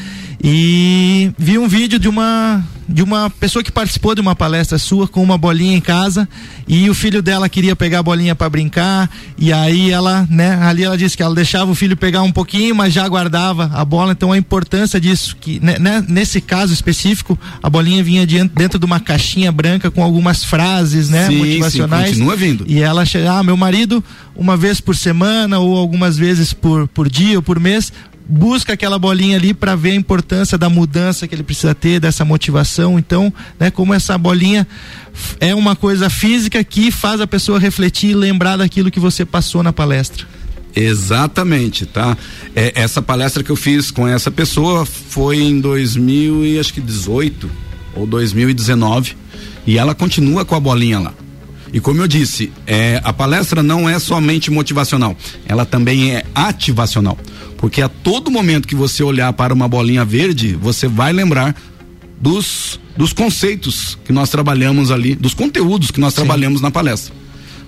e 0.42 1.32
vi 1.36 1.58
um 1.58 1.68
vídeo 1.68 1.98
de 1.98 2.08
uma 2.08 2.64
de 2.88 3.02
uma 3.02 3.28
pessoa 3.28 3.62
que 3.62 3.70
participou 3.70 4.14
de 4.14 4.20
uma 4.20 4.34
palestra 4.34 4.78
sua 4.78 5.06
com 5.06 5.22
uma 5.22 5.36
bolinha 5.36 5.76
em 5.76 5.80
casa 5.80 6.26
e 6.66 6.88
o 6.88 6.94
filho 6.94 7.20
dela 7.20 7.46
queria 7.46 7.76
pegar 7.76 7.98
a 7.98 8.02
bolinha 8.02 8.34
para 8.34 8.48
brincar 8.48 9.10
e 9.36 9.52
aí 9.52 9.90
ela, 9.90 10.26
né, 10.30 10.58
ali 10.62 10.84
ela 10.84 10.96
disse 10.96 11.14
que 11.14 11.22
ela 11.22 11.34
deixava 11.34 11.70
o 11.70 11.74
filho 11.74 11.96
pegar 11.96 12.22
um 12.22 12.32
pouquinho, 12.32 12.74
mas 12.74 12.94
já 12.94 13.06
guardava 13.06 13.70
a 13.74 13.84
bola, 13.84 14.12
então 14.12 14.32
a 14.32 14.38
importância 14.38 14.98
disso 14.98 15.36
que 15.38 15.60
né, 15.60 15.78
né 15.78 16.02
nesse 16.08 16.40
caso 16.40 16.72
específico, 16.72 17.38
a 17.62 17.68
bolinha 17.68 18.02
vinha 18.02 18.26
dentro 18.26 18.78
de 18.78 18.86
uma 18.86 19.00
caixinha 19.00 19.52
branca 19.52 19.90
com 19.90 20.02
algumas 20.02 20.42
frases, 20.42 21.10
né, 21.10 21.26
sim, 21.26 21.36
motivacionais. 21.36 22.06
Sim, 22.06 22.12
continua 22.12 22.36
vindo. 22.36 22.64
E 22.66 22.80
ela 22.80 23.04
chega, 23.04 23.32
ah, 23.32 23.42
meu 23.42 23.56
marido 23.56 24.02
uma 24.34 24.56
vez 24.56 24.80
por 24.80 24.96
semana 24.96 25.58
ou 25.58 25.76
algumas 25.76 26.16
vezes 26.16 26.52
por, 26.52 26.86
por 26.88 27.10
dia 27.10 27.36
ou 27.36 27.42
por 27.42 27.58
mês 27.58 27.92
busca 28.28 28.74
aquela 28.74 28.98
bolinha 28.98 29.36
ali 29.36 29.54
para 29.54 29.74
ver 29.74 29.92
a 29.92 29.94
importância 29.94 30.58
da 30.58 30.68
mudança 30.68 31.26
que 31.26 31.34
ele 31.34 31.42
precisa 31.42 31.74
ter, 31.74 31.98
dessa 31.98 32.24
motivação. 32.24 32.98
Então, 32.98 33.32
né, 33.58 33.70
como 33.70 33.94
essa 33.94 34.18
bolinha 34.18 34.66
é 35.40 35.54
uma 35.54 35.74
coisa 35.74 36.10
física 36.10 36.62
que 36.62 36.90
faz 36.90 37.20
a 37.20 37.26
pessoa 37.26 37.58
refletir 37.58 38.10
e 38.10 38.14
lembrar 38.14 38.58
daquilo 38.58 38.90
que 38.90 39.00
você 39.00 39.24
passou 39.24 39.62
na 39.62 39.72
palestra. 39.72 40.26
Exatamente, 40.76 41.86
tá? 41.86 42.16
É, 42.54 42.72
essa 42.76 43.00
palestra 43.00 43.42
que 43.42 43.50
eu 43.50 43.56
fiz 43.56 43.90
com 43.90 44.06
essa 44.06 44.30
pessoa 44.30 44.84
foi 44.84 45.38
em 45.40 45.60
2018 45.60 47.50
ou 47.96 48.06
2019 48.06 49.16
e 49.66 49.78
ela 49.78 49.94
continua 49.94 50.44
com 50.44 50.54
a 50.54 50.60
bolinha 50.60 51.00
lá. 51.00 51.14
E 51.72 51.80
como 51.80 52.00
eu 52.00 52.08
disse, 52.08 52.52
é, 52.66 53.00
a 53.04 53.12
palestra 53.12 53.62
não 53.62 53.88
é 53.88 53.98
somente 53.98 54.50
motivacional, 54.50 55.16
ela 55.46 55.66
também 55.66 56.14
é 56.14 56.24
ativacional. 56.34 57.18
Porque 57.56 57.82
a 57.82 57.88
todo 57.88 58.30
momento 58.30 58.68
que 58.68 58.74
você 58.74 59.02
olhar 59.02 59.32
para 59.32 59.52
uma 59.52 59.68
bolinha 59.68 60.04
verde, 60.04 60.54
você 60.54 60.86
vai 60.86 61.12
lembrar 61.12 61.54
dos, 62.20 62.80
dos 62.96 63.12
conceitos 63.12 63.98
que 64.04 64.12
nós 64.12 64.30
trabalhamos 64.30 64.90
ali, 64.90 65.14
dos 65.14 65.34
conteúdos 65.34 65.90
que 65.90 66.00
nós 66.00 66.14
Sim. 66.14 66.22
trabalhamos 66.22 66.60
na 66.60 66.70
palestra. 66.70 67.17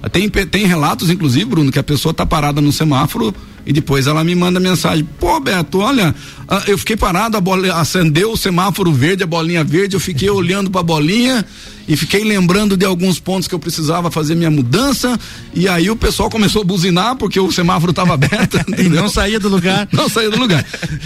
Tem, 0.09 0.29
tem 0.29 0.67
relatos, 0.67 1.11
inclusive, 1.11 1.45
Bruno, 1.45 1.71
que 1.71 1.79
a 1.79 1.83
pessoa 1.83 2.15
tá 2.15 2.25
parada 2.25 2.61
no 2.61 2.73
semáforo 2.73 3.35
e 3.67 3.73
depois 3.73 4.07
ela 4.07 4.25
me 4.25 4.35
manda 4.35 4.59
mensagem: 4.59 5.07
pô, 5.19 5.39
Beto, 5.39 5.79
olha, 5.79 6.15
ah, 6.49 6.63
eu 6.67 6.79
fiquei 6.79 6.97
parado, 6.97 7.37
a 7.37 7.41
bola 7.41 7.75
acendeu 7.75 8.33
o 8.33 8.37
semáforo 8.37 8.93
verde, 8.93 9.23
a 9.23 9.27
bolinha 9.27 9.63
verde, 9.63 9.95
eu 9.95 10.01
fiquei 10.01 10.31
olhando 10.31 10.71
para 10.71 10.81
a 10.81 10.85
bolinha 10.85 11.45
e 11.87 11.97
fiquei 11.97 12.25
lembrando 12.25 12.77
de 12.77 12.85
alguns 12.85 13.21
pontos 13.21 13.47
que 13.47 13.55
eu 13.55 13.59
precisava 13.59 14.11
fazer 14.11 14.35
minha 14.35 14.51
mudança. 14.51 15.19
E 15.55 15.69
aí 15.69 15.91
o 15.91 15.97
pessoal 15.97 16.31
começou 16.31 16.63
a 16.63 16.65
buzinar 16.65 17.17
porque 17.17 17.39
o 17.39 17.53
semáforo 17.53 17.91
estava 17.91 18.15
aberto. 18.15 18.59
e 18.79 18.89
não 18.89 19.09
saía 19.09 19.39
do 19.39 19.49
lugar. 19.49 19.87
Não 19.93 20.09
saía 20.09 20.31
do 20.31 20.39
lugar. 20.39 20.65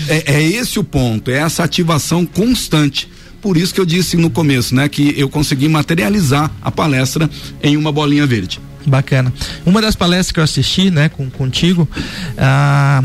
É, 0.08 0.34
é 0.34 0.42
esse 0.42 0.78
o 0.78 0.84
ponto, 0.84 1.30
é 1.30 1.38
essa 1.38 1.64
ativação 1.64 2.24
constante 2.24 3.08
por 3.42 3.58
isso 3.58 3.74
que 3.74 3.80
eu 3.80 3.84
disse 3.84 4.16
no 4.16 4.30
começo, 4.30 4.74
né, 4.74 4.88
que 4.88 5.12
eu 5.18 5.28
consegui 5.28 5.68
materializar 5.68 6.50
a 6.62 6.70
palestra 6.70 7.28
em 7.62 7.76
uma 7.76 7.92
bolinha 7.92 8.26
verde. 8.26 8.58
Bacana. 8.86 9.32
Uma 9.64 9.80
das 9.80 9.96
palestras 9.96 10.32
que 10.32 10.40
eu 10.40 10.44
assisti, 10.44 10.90
né, 10.90 11.08
com, 11.08 11.30
contigo, 11.30 11.88
ah, 12.36 13.02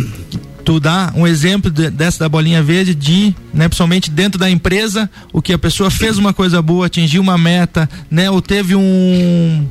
tu 0.65 0.79
dá 0.79 1.11
um 1.15 1.25
exemplo 1.25 1.71
de, 1.71 1.89
dessa 1.89 2.19
da 2.19 2.29
bolinha 2.29 2.61
verde 2.61 2.93
de, 2.93 3.33
né, 3.53 3.67
principalmente 3.67 4.11
dentro 4.11 4.39
da 4.39 4.49
empresa, 4.49 5.09
o 5.33 5.41
que 5.41 5.53
a 5.53 5.57
pessoa 5.57 5.89
fez 5.89 6.17
uma 6.17 6.33
coisa 6.33 6.61
boa, 6.61 6.85
atingiu 6.85 7.21
uma 7.21 7.37
meta, 7.37 7.89
né, 8.09 8.29
ou 8.29 8.41
teve 8.41 8.75
um 8.75 9.67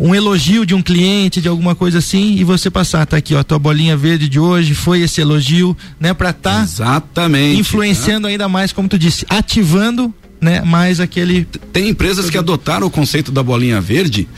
um 0.00 0.14
elogio 0.14 0.64
de 0.64 0.74
um 0.74 0.80
cliente, 0.80 1.40
de 1.40 1.48
alguma 1.48 1.74
coisa 1.74 1.98
assim, 1.98 2.36
e 2.36 2.44
você 2.44 2.70
passar, 2.70 3.04
tá 3.04 3.16
aqui, 3.16 3.34
ó, 3.34 3.42
tua 3.42 3.58
bolinha 3.58 3.96
verde 3.96 4.28
de 4.28 4.38
hoje 4.38 4.72
foi 4.72 5.00
esse 5.00 5.20
elogio, 5.20 5.76
né, 5.98 6.14
para 6.14 6.32
tá 6.32 6.62
Exatamente, 6.62 7.60
influenciando 7.60 8.28
né? 8.28 8.32
ainda 8.32 8.48
mais, 8.48 8.72
como 8.72 8.88
tu 8.88 8.96
disse, 8.96 9.26
ativando, 9.28 10.14
né, 10.40 10.62
mais 10.62 11.00
aquele 11.00 11.46
Tem 11.72 11.88
empresas 11.88 12.30
que 12.30 12.38
adotaram 12.38 12.86
o 12.86 12.90
conceito 12.90 13.32
da 13.32 13.42
bolinha 13.42 13.80
verde 13.80 14.28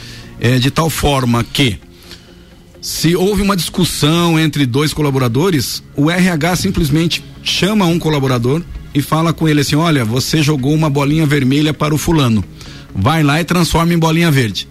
é, 0.41 0.59
de 0.59 0.71
tal 0.71 0.89
forma 0.89 1.45
que 1.45 1.79
se 2.81 3.15
houve 3.15 3.43
uma 3.43 3.55
discussão 3.55 4.39
entre 4.39 4.65
dois 4.65 4.95
colaboradores, 4.95 5.83
o 5.95 6.11
RH 6.11 6.57
simplesmente 6.57 7.23
chama 7.43 7.85
um 7.85 7.99
colaborador 7.99 8.63
e 8.95 9.03
fala 9.03 9.33
com 9.33 9.47
ele 9.47 9.61
assim: 9.61 9.77
olha, 9.77 10.05
você 10.05 10.43
jogou 10.43 10.75
uma 10.75 10.89
bolinha 10.89 11.27
vermelha 11.27 11.75
para 11.75 11.95
o 11.95 11.99
fulano. 11.99 12.43
Vai 12.95 13.23
lá 13.23 13.41
e 13.41 13.45
transforma 13.45 13.93
em 13.93 13.99
bolinha 13.99 14.31
verde. 14.31 14.67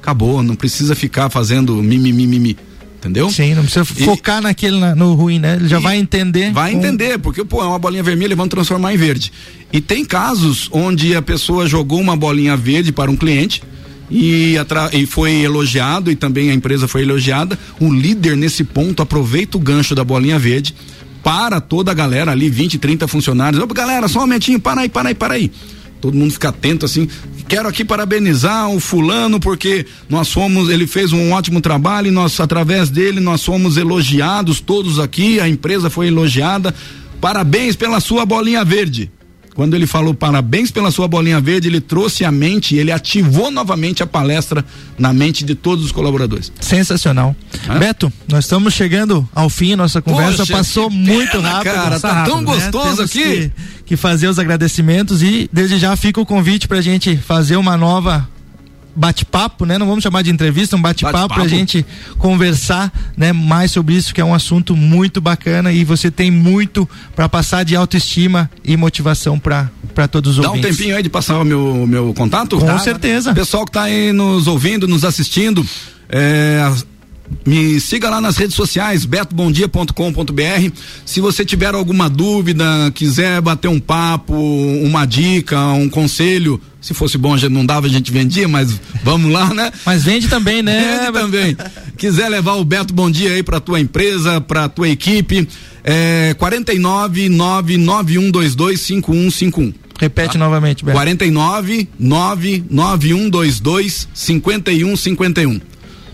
Acabou, 0.00 0.42
não 0.42 0.54
precisa 0.54 0.94
ficar 0.94 1.30
fazendo 1.30 1.74
mimimi. 1.82 2.38
Mi, 2.38 2.56
entendeu? 2.98 3.30
Sim, 3.30 3.54
não 3.54 3.62
precisa 3.62 3.86
e, 3.96 4.04
focar 4.04 4.40
naquele 4.42 4.78
no 4.94 5.14
ruim, 5.14 5.38
né? 5.38 5.56
Ele 5.56 5.68
já 5.68 5.78
vai 5.78 5.96
entender. 5.96 6.52
Vai 6.52 6.74
entender, 6.74 7.18
porque 7.18 7.42
pô, 7.42 7.62
é 7.62 7.66
uma 7.66 7.78
bolinha 7.78 8.02
vermelha, 8.02 8.36
vamos 8.36 8.50
transformar 8.50 8.94
em 8.94 8.96
verde. 8.96 9.32
E 9.72 9.80
tem 9.80 10.04
casos 10.04 10.68
onde 10.70 11.14
a 11.14 11.22
pessoa 11.22 11.66
jogou 11.66 12.00
uma 12.00 12.16
bolinha 12.16 12.56
verde 12.56 12.92
para 12.92 13.10
um 13.10 13.16
cliente, 13.16 13.62
e, 14.10 14.56
e 14.92 15.06
foi 15.06 15.42
elogiado 15.42 16.10
e 16.10 16.16
também 16.16 16.50
a 16.50 16.54
empresa 16.54 16.88
foi 16.88 17.02
elogiada. 17.02 17.58
O 17.78 17.92
líder 17.92 18.36
nesse 18.36 18.64
ponto 18.64 19.02
aproveita 19.02 19.56
o 19.56 19.60
gancho 19.60 19.94
da 19.94 20.02
bolinha 20.02 20.38
verde 20.38 20.74
para 21.22 21.60
toda 21.60 21.90
a 21.90 21.94
galera 21.94 22.32
ali, 22.32 22.48
20, 22.48 22.78
30 22.78 23.06
funcionários. 23.06 23.62
Galera, 23.72 24.08
só 24.08 24.18
um 24.18 24.22
momentinho, 24.22 24.58
para 24.58 24.80
aí, 24.80 24.88
para 24.88 25.08
aí, 25.10 25.14
para 25.14 25.34
aí. 25.34 25.50
Todo 26.00 26.16
mundo 26.16 26.32
fica 26.32 26.48
atento 26.48 26.86
assim. 26.86 27.06
Quero 27.46 27.68
aqui 27.68 27.84
parabenizar 27.84 28.70
o 28.70 28.80
fulano 28.80 29.38
porque 29.38 29.84
nós 30.08 30.32
fomos, 30.32 30.70
ele 30.70 30.86
fez 30.86 31.12
um 31.12 31.32
ótimo 31.32 31.60
trabalho 31.60 32.08
e 32.08 32.10
nós 32.10 32.40
através 32.40 32.88
dele 32.88 33.20
nós 33.20 33.44
fomos 33.44 33.76
elogiados 33.76 34.60
todos 34.60 34.98
aqui, 34.98 35.38
a 35.40 35.48
empresa 35.48 35.90
foi 35.90 36.06
elogiada. 36.06 36.74
Parabéns 37.20 37.76
pela 37.76 38.00
sua 38.00 38.24
bolinha 38.24 38.64
verde. 38.64 39.10
Quando 39.54 39.74
ele 39.74 39.86
falou 39.86 40.14
parabéns 40.14 40.70
pela 40.70 40.90
sua 40.90 41.08
bolinha 41.08 41.40
verde, 41.40 41.68
ele 41.68 41.80
trouxe 41.80 42.24
a 42.24 42.30
mente, 42.30 42.76
ele 42.76 42.92
ativou 42.92 43.50
novamente 43.50 44.02
a 44.02 44.06
palestra 44.06 44.64
na 44.98 45.12
mente 45.12 45.44
de 45.44 45.54
todos 45.54 45.84
os 45.84 45.92
colaboradores. 45.92 46.52
Sensacional. 46.60 47.34
Beto, 47.78 48.12
nós 48.28 48.44
estamos 48.44 48.74
chegando 48.74 49.28
ao 49.34 49.50
fim, 49.50 49.74
nossa 49.74 50.00
conversa 50.00 50.38
Poxa, 50.38 50.52
passou 50.52 50.88
muito 50.88 51.32
pena, 51.32 51.50
rápido. 51.50 51.72
Cara, 51.72 52.00
tá 52.00 52.12
rápido, 52.12 52.32
tão 52.32 52.42
né? 52.42 52.44
gostoso 52.44 53.02
aqui. 53.02 53.22
Que, 53.22 53.52
que 53.86 53.96
fazer 53.96 54.28
os 54.28 54.38
agradecimentos 54.38 55.22
e 55.22 55.48
desde 55.52 55.78
já 55.78 55.94
fica 55.96 56.20
o 56.20 56.26
convite 56.26 56.68
pra 56.68 56.80
gente 56.80 57.16
fazer 57.16 57.56
uma 57.56 57.76
nova 57.76 58.28
bate-papo, 58.94 59.64
né? 59.64 59.78
Não 59.78 59.86
vamos 59.86 60.02
chamar 60.02 60.22
de 60.22 60.30
entrevista, 60.30 60.76
um 60.76 60.82
bate-papo 60.82 61.28
bate 61.28 61.34
para 61.34 61.42
a 61.44 61.48
gente 61.48 61.84
conversar, 62.18 62.92
né? 63.16 63.32
Mais 63.32 63.70
sobre 63.70 63.94
isso 63.94 64.14
que 64.14 64.20
é 64.20 64.24
um 64.24 64.34
assunto 64.34 64.76
muito 64.76 65.20
bacana 65.20 65.72
e 65.72 65.84
você 65.84 66.10
tem 66.10 66.30
muito 66.30 66.88
para 67.14 67.28
passar 67.28 67.64
de 67.64 67.76
autoestima 67.76 68.50
e 68.64 68.76
motivação 68.76 69.38
para 69.38 69.70
para 69.94 70.06
todos 70.06 70.38
os 70.38 70.42
Dá 70.42 70.48
ouvintes. 70.48 70.70
Dá 70.70 70.74
um 70.74 70.76
tempinho 70.76 70.96
aí 70.96 71.02
de 71.02 71.10
passar 71.10 71.38
o 71.40 71.44
meu 71.44 71.86
meu 71.86 72.14
contato? 72.14 72.58
Com 72.58 72.78
certeza. 72.78 73.34
Pessoal 73.34 73.64
que 73.64 73.70
está 73.70 73.82
aí 73.82 74.12
nos 74.12 74.46
ouvindo, 74.46 74.86
nos 74.86 75.04
assistindo, 75.04 75.66
é, 76.08 76.60
me 77.46 77.80
siga 77.80 78.10
lá 78.10 78.20
nas 78.20 78.36
redes 78.36 78.54
sociais, 78.54 79.04
betobondia.com.br. 79.04 80.70
Se 81.04 81.20
você 81.20 81.44
tiver 81.44 81.74
alguma 81.74 82.08
dúvida, 82.08 82.64
quiser 82.94 83.40
bater 83.40 83.68
um 83.68 83.80
papo, 83.80 84.34
uma 84.34 85.06
dica, 85.06 85.58
um 85.68 85.88
conselho, 85.88 86.60
se 86.80 86.94
fosse 86.94 87.18
bom, 87.18 87.36
gente 87.36 87.52
não 87.52 87.66
dava, 87.66 87.86
a 87.86 87.90
gente 87.90 88.10
vendia, 88.10 88.48
mas 88.48 88.80
vamos 89.02 89.32
lá, 89.32 89.52
né? 89.52 89.70
Mas 89.84 90.04
vende 90.04 90.28
também, 90.28 90.62
né? 90.62 91.00
Vende 91.06 91.12
também. 91.12 91.56
quiser 91.96 92.28
levar 92.28 92.54
o 92.54 92.64
Beto 92.64 92.94
Bom 92.94 93.10
Dia 93.10 93.32
aí 93.32 93.42
pra 93.42 93.60
tua 93.60 93.80
empresa, 93.80 94.40
pra 94.40 94.68
tua 94.68 94.88
equipe, 94.88 95.48
é 95.84 96.34
49 96.38 97.28
99122 97.28 98.80
5151. 98.80 99.74
Repete 99.98 100.34
tá? 100.34 100.38
novamente, 100.38 100.84
Beto. 100.84 100.96
49 100.96 101.88
99122 101.98 104.08
5151. 104.14 105.60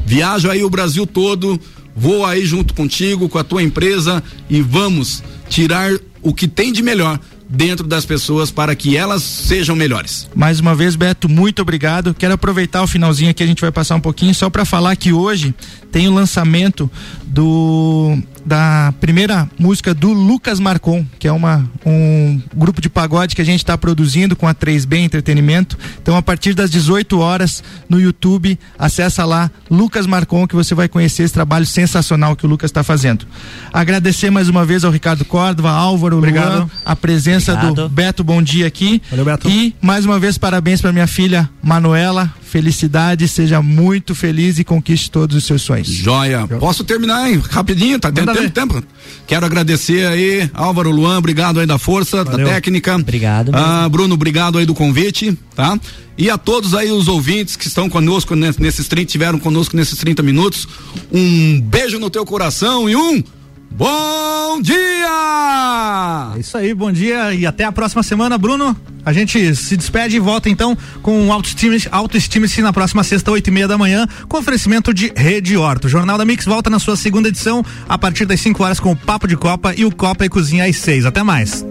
Viajo 0.07 0.49
aí 0.49 0.63
o 0.63 0.71
Brasil 0.71 1.07
todo, 1.07 1.61
vou 1.95 2.25
aí 2.25 2.47
junto 2.47 2.73
contigo, 2.73 3.29
com 3.29 3.39
a 3.39 3.45
tua 3.45 3.63
empresa 3.63 4.23
e 4.49 4.63
vamos 4.63 5.23
tirar 5.49 5.91
o 6.23 6.33
que 6.33 6.47
tem 6.47 6.73
de 6.73 6.83
melhor 6.83 7.19
dentro 7.49 7.87
das 7.87 8.05
pessoas 8.05 8.51
para 8.51 8.75
que 8.75 8.97
elas 8.97 9.23
sejam 9.23 9.75
melhores. 9.77 10.29
Mais 10.35 10.61
uma 10.61 10.75
vez, 10.75 10.97
Beto, 10.97 11.29
muito 11.29 11.61
obrigado. 11.63 12.15
Quero 12.15 12.35
aproveitar 12.35 12.83
o 12.83 12.87
finalzinho 12.87 13.31
aqui, 13.31 13.43
a 13.43 13.47
gente 13.47 13.61
vai 13.61 13.73
passar 13.73 13.97
um 13.97 14.01
pouquinho 14.01 14.35
só 14.35 14.49
para 14.49 14.65
falar 14.65 14.97
que 14.97 15.13
hoje 15.13 15.55
tem 15.91 16.09
o 16.09 16.15
lançamento 16.15 16.91
do 17.27 18.17
da 18.47 18.95
primeira 19.01 19.51
música 19.59 19.93
do 19.93 20.13
Lucas 20.13 20.61
Marcon, 20.61 21.05
que 21.19 21.27
é 21.27 21.33
uma, 21.33 21.69
um 21.85 22.41
grupo 22.55 22.81
de 22.81 22.89
pagode 22.89 23.35
que 23.35 23.43
a 23.43 23.45
gente 23.45 23.59
está 23.59 23.77
produzindo 23.77 24.37
com 24.37 24.47
a 24.47 24.55
3B 24.55 24.99
Entretenimento. 24.99 25.77
Então, 26.01 26.17
a 26.17 26.23
partir 26.23 26.55
das 26.55 26.71
18 26.71 27.19
horas 27.19 27.63
no 27.89 28.01
YouTube, 28.01 28.57
acessa 28.79 29.25
lá 29.25 29.51
Lucas 29.69 30.07
Marcon, 30.07 30.47
que 30.47 30.55
você 30.55 30.77
vai 30.77 30.89
conhecer 30.89 31.25
esse 31.25 31.35
trabalho 31.35 31.67
sensacional 31.67 32.37
que 32.37 32.47
o 32.47 32.49
Lucas 32.49 32.71
está 32.71 32.85
fazendo. 32.85 33.27
Agradecer 33.73 34.31
mais 34.31 34.49
uma 34.49 34.65
vez 34.65 34.85
ao 34.85 34.93
Ricardo 34.93 35.25
Córdova, 35.25 35.71
Álvaro 35.71 36.19
Obrigado. 36.19 36.59
Luan, 36.59 36.71
a 36.85 36.95
presença 36.95 37.53
Obrigado. 37.53 37.75
do 37.75 37.89
Beto 37.89 38.23
Bom 38.23 38.41
Dia 38.41 38.69
aqui. 38.69 39.03
Valeu, 39.11 39.25
Beto. 39.25 39.51
E 39.51 39.75
mais 39.83 40.05
uma 40.07 40.21
vez, 40.21 40.39
parabéns 40.39 40.81
para 40.81 40.93
minha 40.93 41.09
filha 41.09 41.51
Manuela. 41.61 42.33
Felicidade, 42.43 43.27
seja 43.27 43.61
muito 43.61 44.15
feliz 44.15 44.59
e 44.59 44.65
conquiste 44.65 45.11
todos 45.11 45.37
os 45.37 45.45
seus 45.45 45.63
sonhos. 45.63 45.89
Joia. 45.89 46.47
Posso 46.47 46.85
terminar, 46.85 47.29
hein? 47.29 47.43
Rapidinho, 47.51 47.99
tá 47.99 48.11
tendo 48.11 48.36
tempo, 48.43 48.51
tempo. 48.51 48.83
Quero 49.27 49.45
agradecer 49.45 50.07
aí, 50.07 50.51
Álvaro 50.55 50.91
Luan, 50.91 51.19
obrigado 51.19 51.59
aí 51.59 51.67
da 51.67 51.79
força, 51.79 52.23
Valeu. 52.23 52.47
da 52.47 52.53
técnica. 52.53 52.95
Obrigado. 52.95 53.51
Ah, 53.55 53.89
Bruno, 53.89 54.15
obrigado 54.15 54.59
aí 54.59 54.65
do 54.67 54.75
convite, 54.75 55.37
tá? 55.55 55.79
E 56.17 56.31
a 56.31 56.39
todos 56.39 56.75
aí 56.75 56.91
os 56.91 57.09
ouvintes 57.09 57.57
que 57.57 57.67
estão 57.67 57.89
conosco 57.89 58.35
nesses 58.35 58.89
30, 58.89 59.11
tiveram 59.11 59.39
conosco 59.39 59.77
nesses 59.77 59.99
30 59.99 60.23
minutos, 60.23 60.67
um 61.13 61.61
beijo 61.61 61.99
no 61.99 62.09
teu 62.09 62.25
coração 62.25 62.89
e 62.89 62.97
um 62.97 63.23
Bom 63.71 64.61
dia! 64.63 66.33
É 66.35 66.41
isso 66.41 66.57
aí, 66.57 66.75
bom 66.75 66.91
dia 66.93 67.35
e 67.35 67.47
até 67.47 67.65
a 67.65 67.73
próxima 67.73 68.03
semana, 68.03 68.39
Bruno. 68.39 68.77
A 69.05 69.13
gente 69.13 69.55
se 69.55 69.77
despede 69.77 70.17
e 70.17 70.19
volta 70.19 70.49
então 70.49 70.77
com 71.01 71.29
o 71.29 71.33
Autoestime-se 71.33 71.89
Autoestime 71.93 72.49
na 72.59 72.73
próxima 72.73 73.05
sexta, 73.05 73.31
oito 73.31 73.47
e 73.49 73.51
meia 73.53 73.69
da 73.69 73.79
manhã, 73.79 74.07
com 74.29 74.37
oferecimento 74.37 74.93
de 74.93 75.13
Rede 75.15 75.57
Horto. 75.57 75.87
O 75.87 75.89
Jornal 75.89 76.19
da 76.19 76.25
Mix 76.25 76.45
volta 76.45 76.69
na 76.69 76.81
sua 76.81 76.97
segunda 76.97 77.29
edição, 77.29 77.65
a 77.89 77.97
partir 77.97 78.27
das 78.27 78.41
5 78.41 78.63
horas 78.65 78.81
com 78.81 78.91
o 78.91 78.97
Papo 78.97 79.29
de 79.29 79.37
Copa 79.37 79.73
e 79.77 79.85
o 79.85 79.95
Copa 79.95 80.25
e 80.25 80.29
Cozinha 80.29 80.65
às 80.65 80.77
seis. 80.77 81.07
Até 81.07 81.23
mais. 81.23 81.65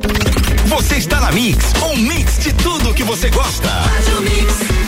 Você 0.67 0.95
está 0.95 1.19
na 1.19 1.31
Mix, 1.31 1.73
um 1.83 1.97
mix 1.97 2.39
de 2.39 2.53
tudo 2.53 2.93
que 2.93 3.03
você 3.03 3.29
gosta. 3.29 3.67
Faz 3.67 4.07
o 4.17 4.21
mix. 4.21 4.84